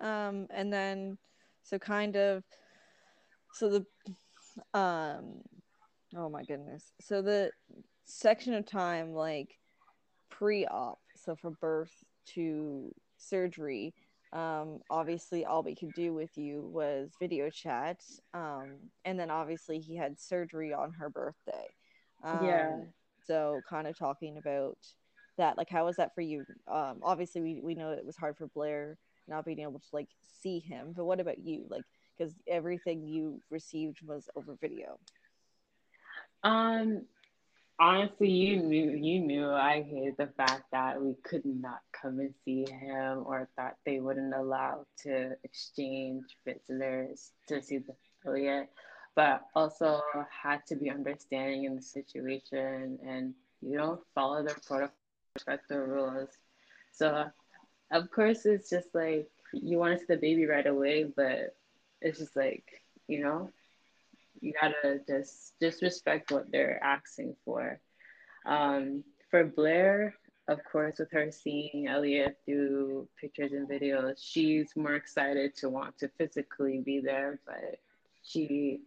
Um, 0.00 0.46
and 0.50 0.72
then, 0.72 1.18
so 1.64 1.78
kind 1.78 2.16
of, 2.16 2.44
so 3.52 3.68
the 3.68 3.86
um 4.74 5.40
oh 6.16 6.28
my 6.28 6.42
goodness 6.44 6.92
so 7.00 7.22
the 7.22 7.50
section 8.04 8.54
of 8.54 8.66
time 8.66 9.12
like 9.12 9.58
pre-op 10.30 10.98
so 11.16 11.36
from 11.36 11.56
birth 11.60 11.92
to 12.24 12.92
surgery 13.16 13.94
um 14.32 14.80
obviously 14.90 15.44
all 15.44 15.62
we 15.62 15.74
could 15.74 15.92
do 15.94 16.12
with 16.14 16.36
you 16.36 16.62
was 16.72 17.16
video 17.18 17.48
chat 17.50 18.02
um 18.34 18.76
and 19.04 19.18
then 19.18 19.30
obviously 19.30 19.78
he 19.80 19.96
had 19.96 20.20
surgery 20.20 20.72
on 20.72 20.92
her 20.92 21.08
birthday. 21.08 21.66
Um, 22.22 22.40
Yeah. 22.40 22.84
so 23.26 23.62
kind 23.68 23.86
of 23.86 23.96
talking 23.98 24.36
about 24.38 24.76
that 25.38 25.56
like 25.56 25.70
how 25.70 25.86
was 25.86 25.96
that 25.96 26.14
for 26.14 26.20
you? 26.22 26.44
Um 26.66 27.00
obviously 27.02 27.40
we, 27.42 27.60
we 27.62 27.74
know 27.74 27.90
it 27.92 28.04
was 28.06 28.16
hard 28.16 28.36
for 28.36 28.48
blair 28.48 28.98
not 29.28 29.44
being 29.44 29.60
able 29.60 29.78
to 29.80 29.88
like 29.92 30.08
see 30.40 30.58
him 30.60 30.92
but 30.96 31.04
what 31.04 31.20
about 31.20 31.38
you? 31.38 31.66
Like 31.70 31.84
because 32.18 32.34
everything 32.46 33.06
you 33.06 33.40
received 33.50 34.02
was 34.06 34.28
over 34.36 34.56
video. 34.60 34.98
Um, 36.42 37.06
honestly, 37.78 38.28
you 38.30 38.56
knew 38.56 38.90
you 38.90 39.20
knew 39.20 39.50
I 39.50 39.82
hated 39.82 40.16
the 40.18 40.28
fact 40.36 40.64
that 40.72 41.00
we 41.00 41.14
could 41.24 41.44
not 41.44 41.80
come 41.92 42.18
and 42.20 42.34
see 42.44 42.64
him, 42.68 43.24
or 43.26 43.48
thought 43.56 43.76
they 43.84 44.00
wouldn't 44.00 44.34
allow 44.34 44.86
to 45.04 45.36
exchange 45.44 46.24
visitors 46.44 47.32
to 47.48 47.62
see 47.62 47.78
the 47.78 47.94
Elliott, 48.26 48.68
but 49.14 49.42
also 49.54 50.00
had 50.30 50.64
to 50.66 50.76
be 50.76 50.90
understanding 50.90 51.64
in 51.64 51.76
the 51.76 51.82
situation 51.82 52.98
and 53.06 53.34
you 53.60 53.76
know 53.76 54.00
follow 54.14 54.42
the 54.42 54.54
protocol, 54.66 54.94
respect 55.34 55.68
the 55.68 55.78
rules. 55.80 56.30
So 56.92 57.26
of 57.90 58.10
course 58.10 58.46
it's 58.46 58.70
just 58.70 58.88
like 58.94 59.28
you 59.52 59.78
want 59.78 59.94
to 59.94 59.98
see 60.00 60.06
the 60.08 60.20
baby 60.20 60.46
right 60.46 60.66
away, 60.66 61.04
but 61.04 61.56
it's 62.00 62.18
just 62.18 62.36
like 62.36 62.64
you 63.06 63.20
know 63.22 63.50
you 64.40 64.52
gotta 64.60 65.00
just 65.06 65.54
just 65.60 65.82
respect 65.82 66.30
what 66.30 66.50
they're 66.50 66.82
asking 66.82 67.36
for. 67.44 67.80
Um, 68.46 69.04
for 69.30 69.44
Blair, 69.44 70.14
of 70.48 70.60
course, 70.70 70.98
with 70.98 71.10
her 71.12 71.30
seeing 71.30 71.86
Elliott 71.88 72.38
through 72.46 73.08
pictures 73.20 73.52
and 73.52 73.68
videos, 73.68 74.14
she's 74.18 74.72
more 74.76 74.94
excited 74.94 75.54
to 75.56 75.68
want 75.68 75.98
to 75.98 76.08
physically 76.18 76.82
be 76.84 77.00
there, 77.00 77.40
but 77.46 77.80
she 78.22 78.80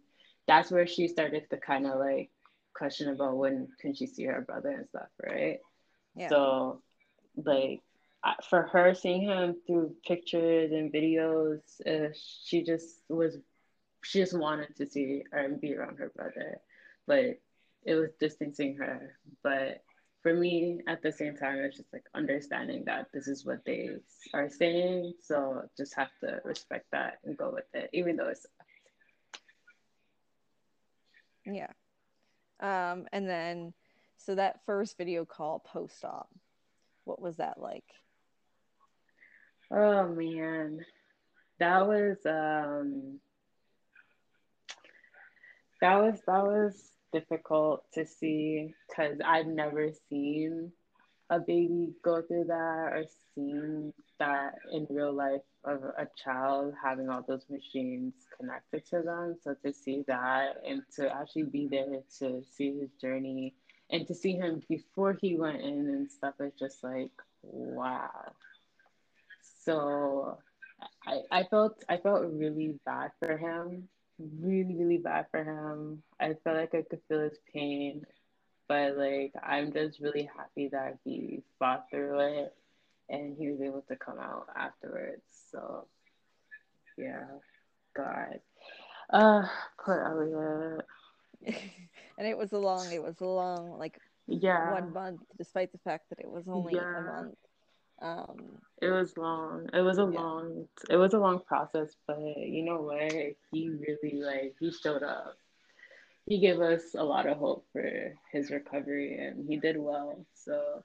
that's 0.46 0.70
where 0.70 0.86
she 0.86 1.08
started 1.08 1.48
to 1.50 1.56
kind 1.56 1.86
of 1.86 1.98
like 1.98 2.30
question 2.74 3.08
about 3.10 3.36
when 3.36 3.68
can 3.80 3.94
she 3.94 4.06
see 4.06 4.24
her 4.24 4.40
brother 4.40 4.70
and 4.70 4.88
stuff, 4.88 5.08
right? 5.22 5.58
yeah 6.16 6.28
So 6.28 6.82
like 7.36 7.82
for 8.48 8.62
her 8.62 8.94
seeing 8.94 9.22
him 9.22 9.56
through 9.66 9.94
pictures 10.06 10.72
and 10.72 10.92
videos, 10.92 11.60
uh, 11.86 12.12
she 12.44 12.62
just 12.62 13.02
was 13.08 13.38
she 14.04 14.18
just 14.20 14.38
wanted 14.38 14.76
to 14.76 14.88
see 14.88 15.22
her 15.30 15.38
and 15.38 15.60
be 15.60 15.74
around 15.74 15.98
her 15.98 16.12
brother, 16.14 16.58
but 17.06 17.40
it 17.84 17.94
was 17.94 18.10
distancing 18.20 18.76
her. 18.76 19.16
But 19.42 19.82
for 20.22 20.34
me, 20.34 20.80
at 20.86 21.02
the 21.02 21.12
same 21.12 21.36
time, 21.36 21.58
it's 21.58 21.76
just 21.76 21.92
like 21.92 22.04
understanding 22.14 22.84
that 22.86 23.08
this 23.12 23.26
is 23.26 23.44
what 23.44 23.64
they 23.64 23.90
are 24.34 24.48
saying, 24.48 25.14
so 25.20 25.62
just 25.76 25.94
have 25.96 26.10
to 26.20 26.40
respect 26.44 26.86
that 26.92 27.18
and 27.24 27.36
go 27.36 27.50
with 27.52 27.64
it, 27.74 27.90
even 27.92 28.16
though 28.16 28.28
it's 28.28 28.46
yeah. 31.44 31.72
Um 32.60 33.06
and 33.12 33.28
then 33.28 33.74
so 34.16 34.36
that 34.36 34.64
first 34.64 34.96
video 34.96 35.24
call 35.24 35.58
post-op 35.58 36.28
what 37.04 37.20
was 37.20 37.36
that 37.38 37.60
like? 37.60 37.84
Oh 39.70 40.06
man, 40.08 40.84
that 41.58 41.86
was 41.86 42.18
um 42.26 43.18
that 45.82 45.96
was 46.00 46.20
that 46.26 46.44
was 46.44 46.92
difficult 47.12 47.84
to 47.92 48.06
see 48.06 48.72
because 48.88 49.18
I've 49.24 49.46
never 49.46 49.90
seen 50.08 50.72
a 51.28 51.40
baby 51.40 51.92
go 52.04 52.22
through 52.22 52.44
that 52.44 52.92
or 52.92 53.04
seen 53.34 53.92
that 54.18 54.54
in 54.72 54.86
real 54.88 55.12
life 55.12 55.40
of 55.64 55.82
a 55.82 56.06
child 56.22 56.74
having 56.82 57.08
all 57.08 57.24
those 57.26 57.44
machines 57.50 58.14
connected 58.38 58.86
to 58.90 59.02
them. 59.02 59.36
So 59.42 59.54
to 59.64 59.72
see 59.72 60.04
that 60.06 60.54
and 60.66 60.82
to 60.96 61.12
actually 61.14 61.44
be 61.44 61.68
there 61.68 62.00
to 62.20 62.42
see 62.56 62.78
his 62.78 62.90
journey 63.00 63.54
and 63.90 64.06
to 64.06 64.14
see 64.14 64.32
him 64.32 64.62
before 64.68 65.18
he 65.20 65.36
went 65.36 65.60
in 65.60 65.88
and 65.88 66.10
stuff 66.10 66.34
is 66.40 66.52
just 66.58 66.84
like 66.84 67.10
wow. 67.42 68.32
So 69.64 70.38
I, 71.06 71.40
I 71.40 71.42
felt 71.44 71.82
I 71.88 71.96
felt 71.96 72.22
really 72.32 72.78
bad 72.86 73.10
for 73.18 73.36
him. 73.36 73.88
Really, 74.18 74.76
really 74.76 74.98
bad 74.98 75.26
for 75.30 75.42
him. 75.42 76.02
I 76.20 76.34
felt 76.44 76.56
like 76.56 76.74
I 76.74 76.82
could 76.82 77.00
feel 77.08 77.20
his 77.20 77.38
pain 77.52 78.06
but 78.72 78.96
like 78.96 79.32
I'm 79.42 79.72
just 79.72 80.00
really 80.00 80.30
happy 80.34 80.68
that 80.72 80.98
he 81.04 81.42
fought 81.58 81.86
through 81.90 82.20
it 82.20 82.54
and 83.10 83.36
he 83.36 83.50
was 83.50 83.60
able 83.60 83.84
to 83.88 83.96
come 83.96 84.18
out 84.18 84.46
afterwards. 84.56 85.22
So 85.50 85.86
yeah, 86.96 87.26
God. 87.94 88.40
Uh 89.12 89.42
poor 89.84 90.00
Elliott. 90.00 90.86
and 92.18 92.26
it 92.26 92.38
was 92.38 92.52
a 92.52 92.58
long 92.58 92.90
it 92.92 93.02
was 93.02 93.20
a 93.20 93.26
long 93.26 93.78
like 93.78 93.98
Yeah, 94.26 94.70
one 94.70 94.92
month 94.92 95.20
despite 95.36 95.72
the 95.72 95.78
fact 95.78 96.04
that 96.10 96.20
it 96.20 96.30
was 96.30 96.48
only 96.48 96.76
a 96.76 97.00
month 97.00 97.34
um 98.02 98.58
It 98.82 98.90
was 98.90 99.16
long. 99.16 99.68
It 99.72 99.82
was 99.82 99.98
a 99.98 100.04
yeah 100.04 100.20
long 100.20 100.68
it 100.90 100.96
was 100.96 101.14
a 101.14 101.18
long 101.18 101.40
process, 101.40 101.96
but 102.06 102.18
you 102.38 102.64
know 102.64 102.80
what? 102.82 103.12
He 103.52 103.70
really 103.70 104.20
like 104.22 104.56
he 104.60 104.72
showed 104.72 105.02
up. 105.02 105.36
He 106.26 106.40
gave 106.40 106.60
us 106.60 106.94
a 106.96 107.04
lot 107.04 107.26
of 107.26 107.38
hope 107.38 107.66
for 107.72 108.14
his 108.32 108.50
recovery 108.50 109.18
and 109.18 109.48
he 109.48 109.56
did 109.56 109.76
well. 109.78 110.24
So 110.34 110.84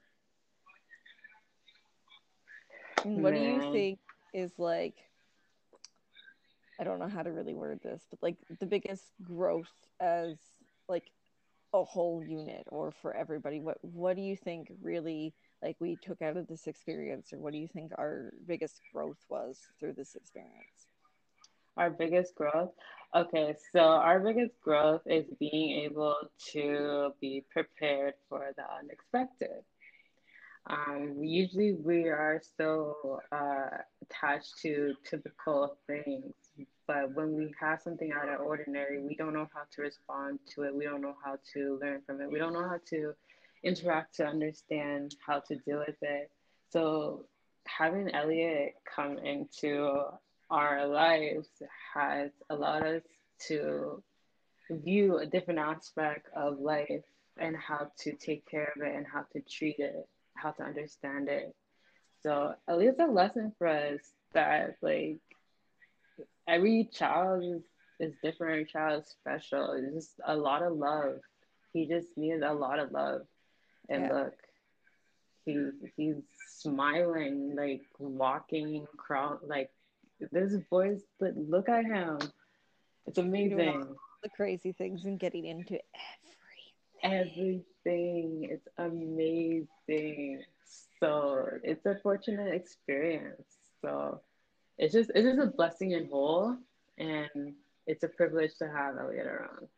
what 3.04 3.34
do 3.34 3.40
you 3.40 3.60
think 3.72 3.98
is 4.34 4.52
like 4.58 4.94
i 6.80 6.84
don't 6.84 6.98
know 6.98 7.08
how 7.08 7.22
to 7.22 7.30
really 7.32 7.54
word 7.54 7.80
this 7.82 8.06
but 8.10 8.22
like 8.22 8.36
the 8.60 8.66
biggest 8.66 9.04
growth 9.22 9.70
as 10.00 10.36
like 10.88 11.10
a 11.74 11.84
whole 11.84 12.22
unit 12.22 12.64
or 12.70 12.92
for 13.02 13.14
everybody 13.14 13.60
what 13.60 13.78
what 13.82 14.16
do 14.16 14.22
you 14.22 14.36
think 14.36 14.70
really 14.82 15.34
like 15.62 15.76
we 15.80 15.96
took 15.96 16.22
out 16.22 16.36
of 16.36 16.46
this 16.46 16.66
experience 16.66 17.32
or 17.32 17.38
what 17.38 17.52
do 17.52 17.58
you 17.58 17.68
think 17.68 17.92
our 17.98 18.32
biggest 18.46 18.80
growth 18.92 19.18
was 19.28 19.58
through 19.78 19.92
this 19.94 20.14
experience 20.14 20.86
Our 21.76 21.90
biggest 21.90 22.34
growth. 22.34 22.72
Okay, 23.14 23.54
so 23.72 23.80
our 23.80 24.20
biggest 24.20 24.60
growth 24.60 25.02
is 25.06 25.26
being 25.38 25.84
able 25.84 26.16
to 26.52 27.12
be 27.20 27.44
prepared 27.50 28.14
for 28.28 28.52
the 28.56 28.64
unexpected. 28.80 29.62
Um, 30.68 31.16
usually 31.22 31.72
we 31.72 32.08
are 32.08 32.40
so 32.56 33.20
uh, 33.32 33.78
attached 34.02 34.58
to 34.62 34.94
typical 35.08 35.76
things, 35.86 36.34
but 36.86 37.14
when 37.14 37.34
we 37.34 37.52
have 37.60 37.80
something 37.80 38.12
out 38.12 38.28
of 38.28 38.40
ordinary, 38.40 39.00
we 39.00 39.14
don't 39.16 39.32
know 39.32 39.48
how 39.54 39.62
to 39.74 39.82
respond 39.82 40.38
to 40.54 40.62
it. 40.64 40.74
We 40.74 40.84
don't 40.84 41.00
know 41.00 41.16
how 41.24 41.38
to 41.54 41.78
learn 41.80 42.02
from 42.06 42.20
it. 42.20 42.30
We 42.30 42.38
don't 42.38 42.52
know 42.52 42.68
how 42.68 42.78
to 42.90 43.14
interact 43.62 44.16
to 44.16 44.26
understand 44.26 45.14
how 45.26 45.40
to 45.40 45.56
deal 45.56 45.80
with 45.86 45.96
it. 46.02 46.30
So 46.70 47.24
having 47.66 48.14
Elliott 48.14 48.74
come 48.94 49.18
into 49.18 50.02
our 50.50 50.86
lives 50.86 51.48
has 51.94 52.30
allowed 52.50 52.84
us 52.84 53.02
to 53.48 54.02
view 54.70 55.18
a 55.18 55.26
different 55.26 55.60
aspect 55.60 56.26
of 56.34 56.58
life 56.58 57.04
and 57.38 57.56
how 57.56 57.90
to 57.98 58.12
take 58.14 58.48
care 58.50 58.72
of 58.74 58.82
it 58.82 58.94
and 58.94 59.06
how 59.06 59.24
to 59.32 59.40
treat 59.40 59.78
it, 59.78 60.08
how 60.34 60.50
to 60.50 60.62
understand 60.62 61.28
it. 61.28 61.54
So 62.22 62.54
least 62.68 62.98
a 62.98 63.06
lesson 63.06 63.52
for 63.58 63.68
us 63.68 64.00
that 64.32 64.76
like 64.82 65.18
every 66.46 66.88
child 66.92 67.44
is, 67.44 67.62
is 68.00 68.14
different, 68.22 68.52
every 68.52 68.64
child 68.66 69.02
is 69.02 69.08
special. 69.08 69.72
It's 69.72 69.94
just 69.94 70.20
a 70.26 70.36
lot 70.36 70.62
of 70.62 70.76
love. 70.76 71.20
He 71.72 71.86
just 71.86 72.08
needed 72.16 72.42
a 72.42 72.52
lot 72.52 72.78
of 72.78 72.90
love. 72.90 73.22
And 73.88 74.04
yeah 74.04 74.12
look, 74.12 74.34
he 75.44 75.70
he's 75.96 76.22
smiling, 76.48 77.54
like 77.56 77.82
walking, 77.98 78.86
crawl 78.96 79.40
like 79.46 79.70
this 80.32 80.54
voice, 80.68 81.02
but 81.18 81.36
look 81.36 81.68
at 81.68 81.84
him. 81.84 82.18
It's 83.06 83.18
amazing. 83.18 83.96
the 84.22 84.28
crazy 84.30 84.72
things 84.72 85.04
and 85.04 85.18
getting 85.18 85.46
into 85.46 85.78
everything. 87.02 87.64
Everything. 87.84 88.48
It's 88.50 88.68
amazing. 88.76 90.42
So 91.00 91.48
it's 91.62 91.86
a 91.86 91.96
fortunate 92.02 92.54
experience. 92.54 93.56
So 93.80 94.20
it's 94.76 94.92
just 94.92 95.10
it's 95.14 95.26
just 95.26 95.40
a 95.40 95.50
blessing 95.50 95.92
in 95.92 96.08
whole 96.08 96.56
and 96.98 97.54
it's 97.86 98.02
a 98.02 98.08
privilege 98.08 98.56
to 98.58 98.68
have 98.68 98.98
Elliott 98.98 99.26
around. 99.26 99.68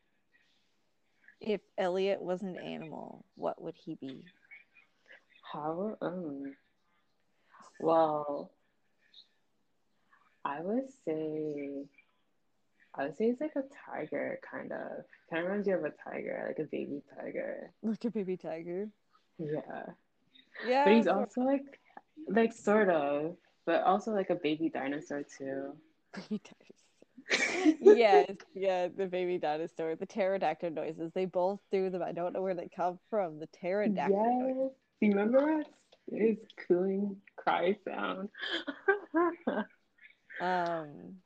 If 1.41 1.61
elliott 1.79 2.21
was 2.21 2.43
an 2.43 2.57
animal 2.57 3.25
what 3.35 3.61
would 3.63 3.75
he 3.77 3.95
be 3.95 4.25
How 5.53 5.97
um 6.01 6.55
well 7.81 8.51
I 10.45 10.61
would 10.61 10.89
say 11.05 11.87
I 12.95 13.05
would 13.05 13.17
say 13.17 13.27
he's 13.27 13.41
like 13.41 13.55
a 13.57 13.63
tiger, 13.87 14.41
kind 14.49 14.73
of. 14.73 15.05
Kind 15.31 15.45
of 15.45 15.49
reminds 15.49 15.69
you 15.69 15.77
of 15.77 15.85
a 15.85 15.91
tiger, 15.91 16.45
like 16.49 16.59
a 16.59 16.69
baby 16.69 17.03
tiger. 17.17 17.71
Like 17.83 18.05
a 18.05 18.11
baby 18.11 18.37
tiger. 18.37 18.89
Yeah. 19.39 19.87
Yeah. 20.67 20.85
But 20.85 20.95
he's 20.95 21.07
also 21.07 21.43
like, 21.43 21.79
like 22.29 22.53
sort 22.53 22.91
of, 22.91 23.37
but 23.65 23.83
also 23.85 24.11
like 24.11 24.31
a 24.31 24.35
baby 24.35 24.69
dinosaur 24.69 25.23
too. 25.23 25.77
baby 26.15 26.41
dinosaur. 26.43 26.80
Yes, 27.81 28.31
yeah, 28.55 28.89
the 28.89 29.07
baby 29.07 29.39
dinosaur, 29.39 29.97
the 29.97 30.07
pterodactyl 30.07 30.71
noises. 30.71 31.13
They 31.15 31.27
both 31.27 31.61
do 31.71 31.91
them. 31.91 32.03
I 32.03 32.13
don't 32.13 32.33
know 32.33 32.43
where 32.43 32.55
they 32.55 32.69
come 32.75 32.99
from. 33.09 33.39
The 33.39 33.47
pterodactyl. 33.49 34.17
Yes. 34.17 34.47
noises. 34.47 34.73
Remember 35.03 35.61
us? 35.61 35.67
His 36.13 36.37
cooing 36.67 37.17
cry 37.37 37.77
sound. 37.87 38.29
Um, 40.41 41.17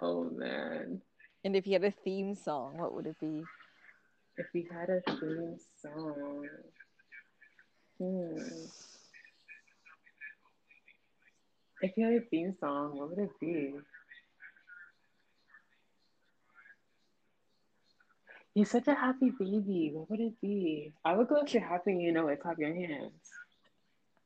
oh 0.00 0.30
man. 0.30 1.00
and 1.44 1.56
if 1.56 1.66
you 1.66 1.72
had 1.72 1.82
a 1.84 1.90
theme 1.90 2.36
song, 2.36 2.78
what 2.78 2.94
would 2.94 3.06
it 3.06 3.18
be? 3.18 3.42
If 4.36 4.46
we 4.54 4.68
had 4.72 4.90
a 4.90 5.00
theme 5.10 5.56
song. 5.82 6.46
Hmm. 7.98 8.36
If 11.80 11.96
you 11.96 12.04
had 12.04 12.14
a 12.14 12.20
theme 12.30 12.54
song, 12.60 12.96
what 12.96 13.10
would 13.10 13.18
it 13.18 13.40
be? 13.40 13.74
You're 18.54 18.66
such 18.66 18.86
a 18.86 18.94
happy 18.94 19.30
baby. 19.30 19.90
What 19.92 20.10
would 20.10 20.20
it 20.20 20.40
be? 20.40 20.92
I 21.04 21.14
would 21.16 21.28
go 21.28 21.42
if 21.42 21.52
you're 21.52 21.66
happy 21.66 21.92
and 21.92 22.02
you 22.02 22.12
know 22.12 22.28
it, 22.28 22.40
clap 22.40 22.58
your 22.58 22.74
hands. 22.74 23.30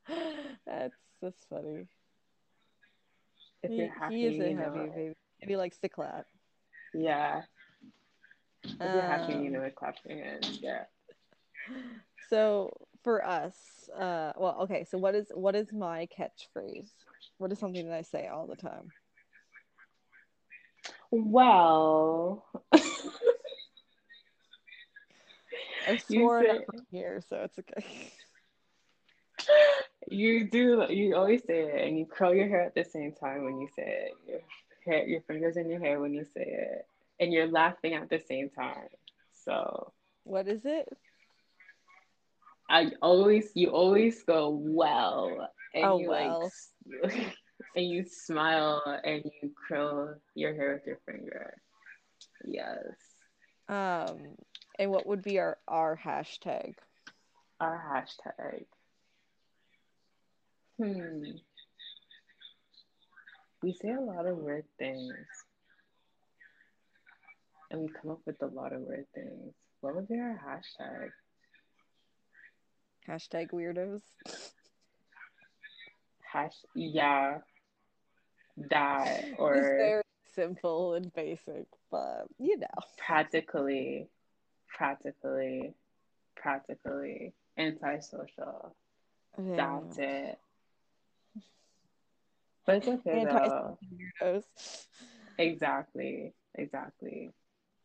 that's 0.67 0.95
that's 1.23 1.45
funny. 1.49 1.87
If 3.63 3.71
He, 3.71 3.77
you're 3.79 3.89
happy, 3.95 4.17
he 4.17 4.27
is 4.27 4.37
you 4.37 4.45
a 4.45 4.55
know 4.55 4.63
happy 4.73 4.91
baby. 4.95 5.15
He 5.41 5.57
likes 5.57 5.79
to 5.79 5.89
clap. 5.89 6.27
Yeah. 6.95 7.43
If 8.65 8.81
you're 8.81 9.03
happy 9.03 9.33
you 9.33 9.47
Um, 9.47 9.53
know 9.55 9.63
it, 9.63 9.75
clap 9.75 9.97
your 10.07 10.23
hands. 10.23 10.59
Yeah. 10.63 10.85
So 12.31 12.71
for 13.03 13.25
us, 13.25 13.89
uh, 13.99 14.33
well, 14.37 14.59
okay. 14.65 14.85
So 14.85 14.99
what 14.99 15.15
is 15.15 15.31
what 15.35 15.55
is 15.57 15.73
my 15.73 16.07
catchphrase? 16.19 16.91
What 17.39 17.51
is 17.53 17.59
something 17.59 17.89
that 17.89 17.95
I 17.97 18.03
say 18.03 18.27
all 18.27 18.47
the 18.47 18.55
time? 18.55 18.93
Well, 21.11 22.45
I've 25.89 26.01
sworn 26.03 26.45
say- 26.47 26.65
from 26.71 26.87
here, 26.91 27.21
so 27.29 27.37
it's 27.43 27.59
okay. 27.59 27.85
you 30.09 30.49
do. 30.51 30.85
You 30.89 31.17
always 31.17 31.45
say 31.45 31.61
it, 31.63 31.87
and 31.89 31.99
you 31.99 32.07
curl 32.07 32.35
your 32.35 32.49
hair 32.49 32.63
at 32.63 32.75
the 32.75 32.85
same 32.85 33.13
time 33.13 33.45
when 33.45 33.61
you 33.61 33.69
say 33.75 33.83
it. 34.11 34.13
Your 34.29 34.41
hair, 34.85 35.07
your 35.07 35.21
fingers 35.23 35.57
in 35.57 35.69
your 35.71 35.81
hair 35.81 36.01
when 36.01 36.15
you 36.15 36.25
say 36.25 36.45
it, 36.45 36.87
and 37.21 37.33
you're 37.33 37.51
laughing 37.51 37.95
at 37.95 38.09
the 38.11 38.19
same 38.19 38.51
time. 38.51 38.89
So 39.33 39.93
What 40.25 40.49
is 40.49 40.63
it? 40.65 40.89
I 42.71 42.93
always, 43.01 43.51
you 43.55 43.71
always 43.71 44.23
go 44.25 44.51
well, 44.51 45.49
and 45.75 45.85
Oh, 45.85 45.99
you 45.99 46.09
well. 46.09 46.53
like, 47.03 47.13
and 47.77 47.87
you 47.89 48.05
smile 48.05 48.83
and 49.05 49.25
you 49.43 49.51
curl 49.69 50.17
your 50.35 50.55
hair 50.55 50.75
with 50.75 50.87
your 50.87 50.99
finger. 51.07 51.57
Yes, 52.45 52.85
Um, 53.69 54.37
and 54.79 54.91
what 54.91 55.07
would 55.07 55.23
be 55.23 55.39
our 55.39 55.59
our 55.67 55.97
hashtag? 56.03 56.75
our 57.61 57.77
hashtag. 57.93 58.67
Hmm. 60.81 61.25
We 63.63 63.73
say 63.73 63.91
a 63.91 64.01
lot 64.01 64.27
of 64.27 64.37
weird 64.37 64.65
things. 64.79 65.13
And 67.71 67.81
we 67.81 67.89
come 67.89 68.13
up 68.13 68.21
with 68.25 68.41
a 68.43 68.47
lot 68.47 68.73
of 68.73 68.83
weird 68.83 69.07
things. 69.13 69.55
What 69.81 69.97
would 69.97 70.07
be 70.09 70.19
our 70.21 70.39
hashtag? 70.47 71.11
Hashtag 73.09 73.51
weirdos. 73.51 74.03
Hash 76.23 76.55
yeah. 76.77 77.39
That 78.71 79.25
It's 79.25 79.39
or 79.39 79.55
very 79.55 80.03
simple 80.35 80.95
and 80.95 81.13
basic, 81.15 81.67
but 81.91 82.27
you 82.39 82.59
know. 82.59 82.67
practically, 82.99 84.09
practically, 84.69 85.75
practically 86.37 87.35
antisocial. 87.57 88.75
Very 89.37 89.57
That's 89.57 89.99
it. 89.99 90.39
But 92.67 92.77
it's 92.77 92.89
okay 92.89 93.25
though. 93.25 93.79
Weirdos. 94.23 94.87
Exactly, 95.39 96.35
exactly. 96.55 97.31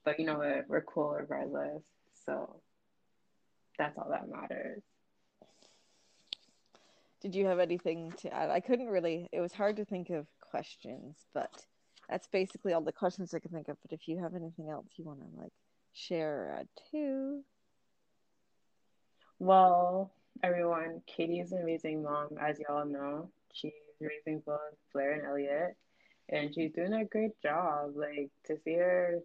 But 0.04 0.19
you 0.19 0.26
know 0.26 0.39
what? 0.39 0.65
We're 0.67 0.82
cool 0.82 1.15
regardless. 1.19 1.84
So 2.26 2.62
that's 3.78 3.98
all 3.98 4.10
that 4.10 4.28
matters. 4.30 4.84
Did 7.22 7.36
you 7.36 7.46
have 7.46 7.60
anything 7.60 8.12
to 8.17 8.34
add? 8.34 8.50
I 8.50 8.60
couldn't 8.60 8.88
really. 8.89 9.30
It 9.32 9.39
was 9.39 9.54
hard 9.54 9.78
to 9.78 9.86
think 9.86 10.10
of 10.10 10.28
questions, 10.41 11.15
but 11.34 11.52
that's 12.10 12.28
basically 12.28 12.74
all 12.74 12.82
the 12.82 12.91
questions 12.91 13.34
I 13.34 13.39
could 13.39 13.52
think 13.52 13.69
of. 13.69 13.78
But 13.82 13.93
if 13.93 14.08
you 14.08 14.17
have 14.19 14.36
anything 14.36 14.69
else 14.69 14.88
you 14.98 15.06
want 15.06 15.19
to 15.22 15.41
like 15.41 15.54
add 16.12 16.67
too, 16.91 17.43
Well, 19.39 20.13
everyone, 20.41 21.01
Katie 21.06 21.39
is 21.41 21.51
an 21.51 21.62
amazing 21.62 22.01
mom, 22.03 22.29
as 22.39 22.60
y'all 22.60 22.86
know. 22.86 23.29
She's 23.53 23.73
raising 23.99 24.39
both 24.45 24.60
Blair 24.93 25.13
and 25.13 25.25
Elliott, 25.25 25.75
and 26.29 26.53
she's 26.53 26.71
doing 26.71 26.93
a 26.93 27.03
great 27.03 27.39
job. 27.41 27.91
Like 27.95 28.32
to 28.45 28.58
see 28.63 28.75
her 28.75 29.19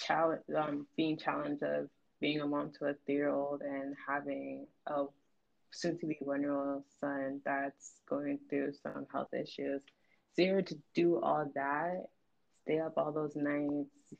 challenge, 0.00 0.40
um, 0.56 0.86
being 0.96 1.18
challenged 1.18 1.62
of 1.62 1.90
being 2.18 2.40
a 2.40 2.46
mom 2.46 2.72
to 2.78 2.86
a 2.86 2.94
three-year-old 3.04 3.60
and 3.60 3.94
having 4.08 4.66
a 4.86 5.04
soon-to-be 5.70 6.16
one-year-old 6.20 6.84
son 6.98 7.42
that's 7.44 8.00
going 8.08 8.38
through 8.48 8.72
some 8.82 9.06
health 9.12 9.34
issues. 9.34 9.82
See 10.34 10.46
her 10.46 10.62
to 10.62 10.78
do 10.94 11.20
all 11.20 11.50
that, 11.54 12.06
stay 12.62 12.78
up 12.78 12.94
all 12.96 13.12
those 13.12 13.36
nights, 13.36 14.14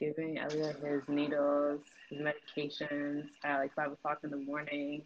giving 0.00 0.38
Elliott 0.38 0.76
his 0.82 1.02
needles, 1.08 1.80
his 2.10 2.20
medications 2.20 3.28
at 3.44 3.58
like 3.58 3.74
five 3.74 3.92
o'clock 3.92 4.20
in 4.24 4.30
the 4.30 4.36
morning. 4.36 5.02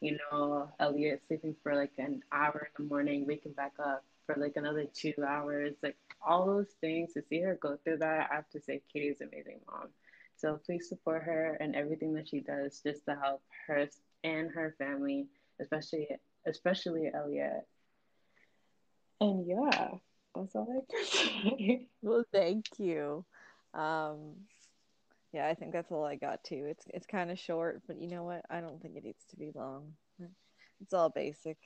You 0.00 0.18
know, 0.30 0.68
Elliott 0.80 1.22
sleeping 1.28 1.54
for 1.62 1.74
like 1.74 1.92
an 1.98 2.22
hour 2.32 2.68
in 2.76 2.84
the 2.84 2.88
morning, 2.88 3.26
waking 3.26 3.52
back 3.52 3.72
up 3.78 4.04
for 4.26 4.34
like 4.36 4.54
another 4.56 4.86
two 4.92 5.14
hours. 5.26 5.74
Like 5.82 5.96
all 6.26 6.46
those 6.46 6.70
things 6.80 7.12
to 7.14 7.22
see 7.28 7.40
her 7.40 7.58
go 7.60 7.78
through 7.84 7.98
that, 7.98 8.28
I 8.30 8.34
have 8.34 8.50
to 8.50 8.60
say 8.60 8.82
Katie's 8.92 9.20
amazing 9.20 9.60
mom. 9.70 9.88
So 10.36 10.58
please 10.66 10.88
support 10.88 11.22
her 11.22 11.56
and 11.60 11.76
everything 11.76 12.14
that 12.14 12.28
she 12.28 12.40
does 12.40 12.80
just 12.84 13.04
to 13.06 13.14
help 13.14 13.42
her 13.68 13.88
and 14.24 14.50
her 14.50 14.74
family, 14.78 15.26
especially 15.60 16.08
especially 16.46 17.10
Elliott. 17.14 17.66
And 19.20 19.46
yeah, 19.46 19.88
that's 20.34 20.56
all 20.56 20.68
I 20.68 20.92
can 20.92 21.04
say. 21.58 21.86
well, 22.02 22.24
thank 22.32 22.66
you. 22.78 23.24
Um, 23.74 24.34
yeah, 25.32 25.48
I 25.48 25.54
think 25.54 25.72
that's 25.72 25.90
all 25.90 26.04
I 26.04 26.16
got 26.16 26.44
too. 26.44 26.66
It's 26.68 26.84
it's 26.88 27.06
kind 27.06 27.30
of 27.30 27.38
short, 27.38 27.82
but 27.86 28.00
you 28.00 28.08
know 28.08 28.24
what? 28.24 28.42
I 28.50 28.60
don't 28.60 28.80
think 28.80 28.96
it 28.96 29.04
needs 29.04 29.24
to 29.30 29.36
be 29.36 29.50
long. 29.54 29.92
It's 30.80 30.92
all 30.92 31.10
basic. 31.10 31.56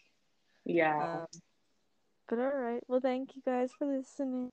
Yeah. 0.64 0.97
Um, 0.97 1.27
but 2.29 2.38
all 2.38 2.55
right. 2.55 2.83
Well, 2.87 3.01
thank 3.01 3.35
you 3.35 3.42
guys 3.45 3.71
for 3.79 3.87
listening. 3.87 4.51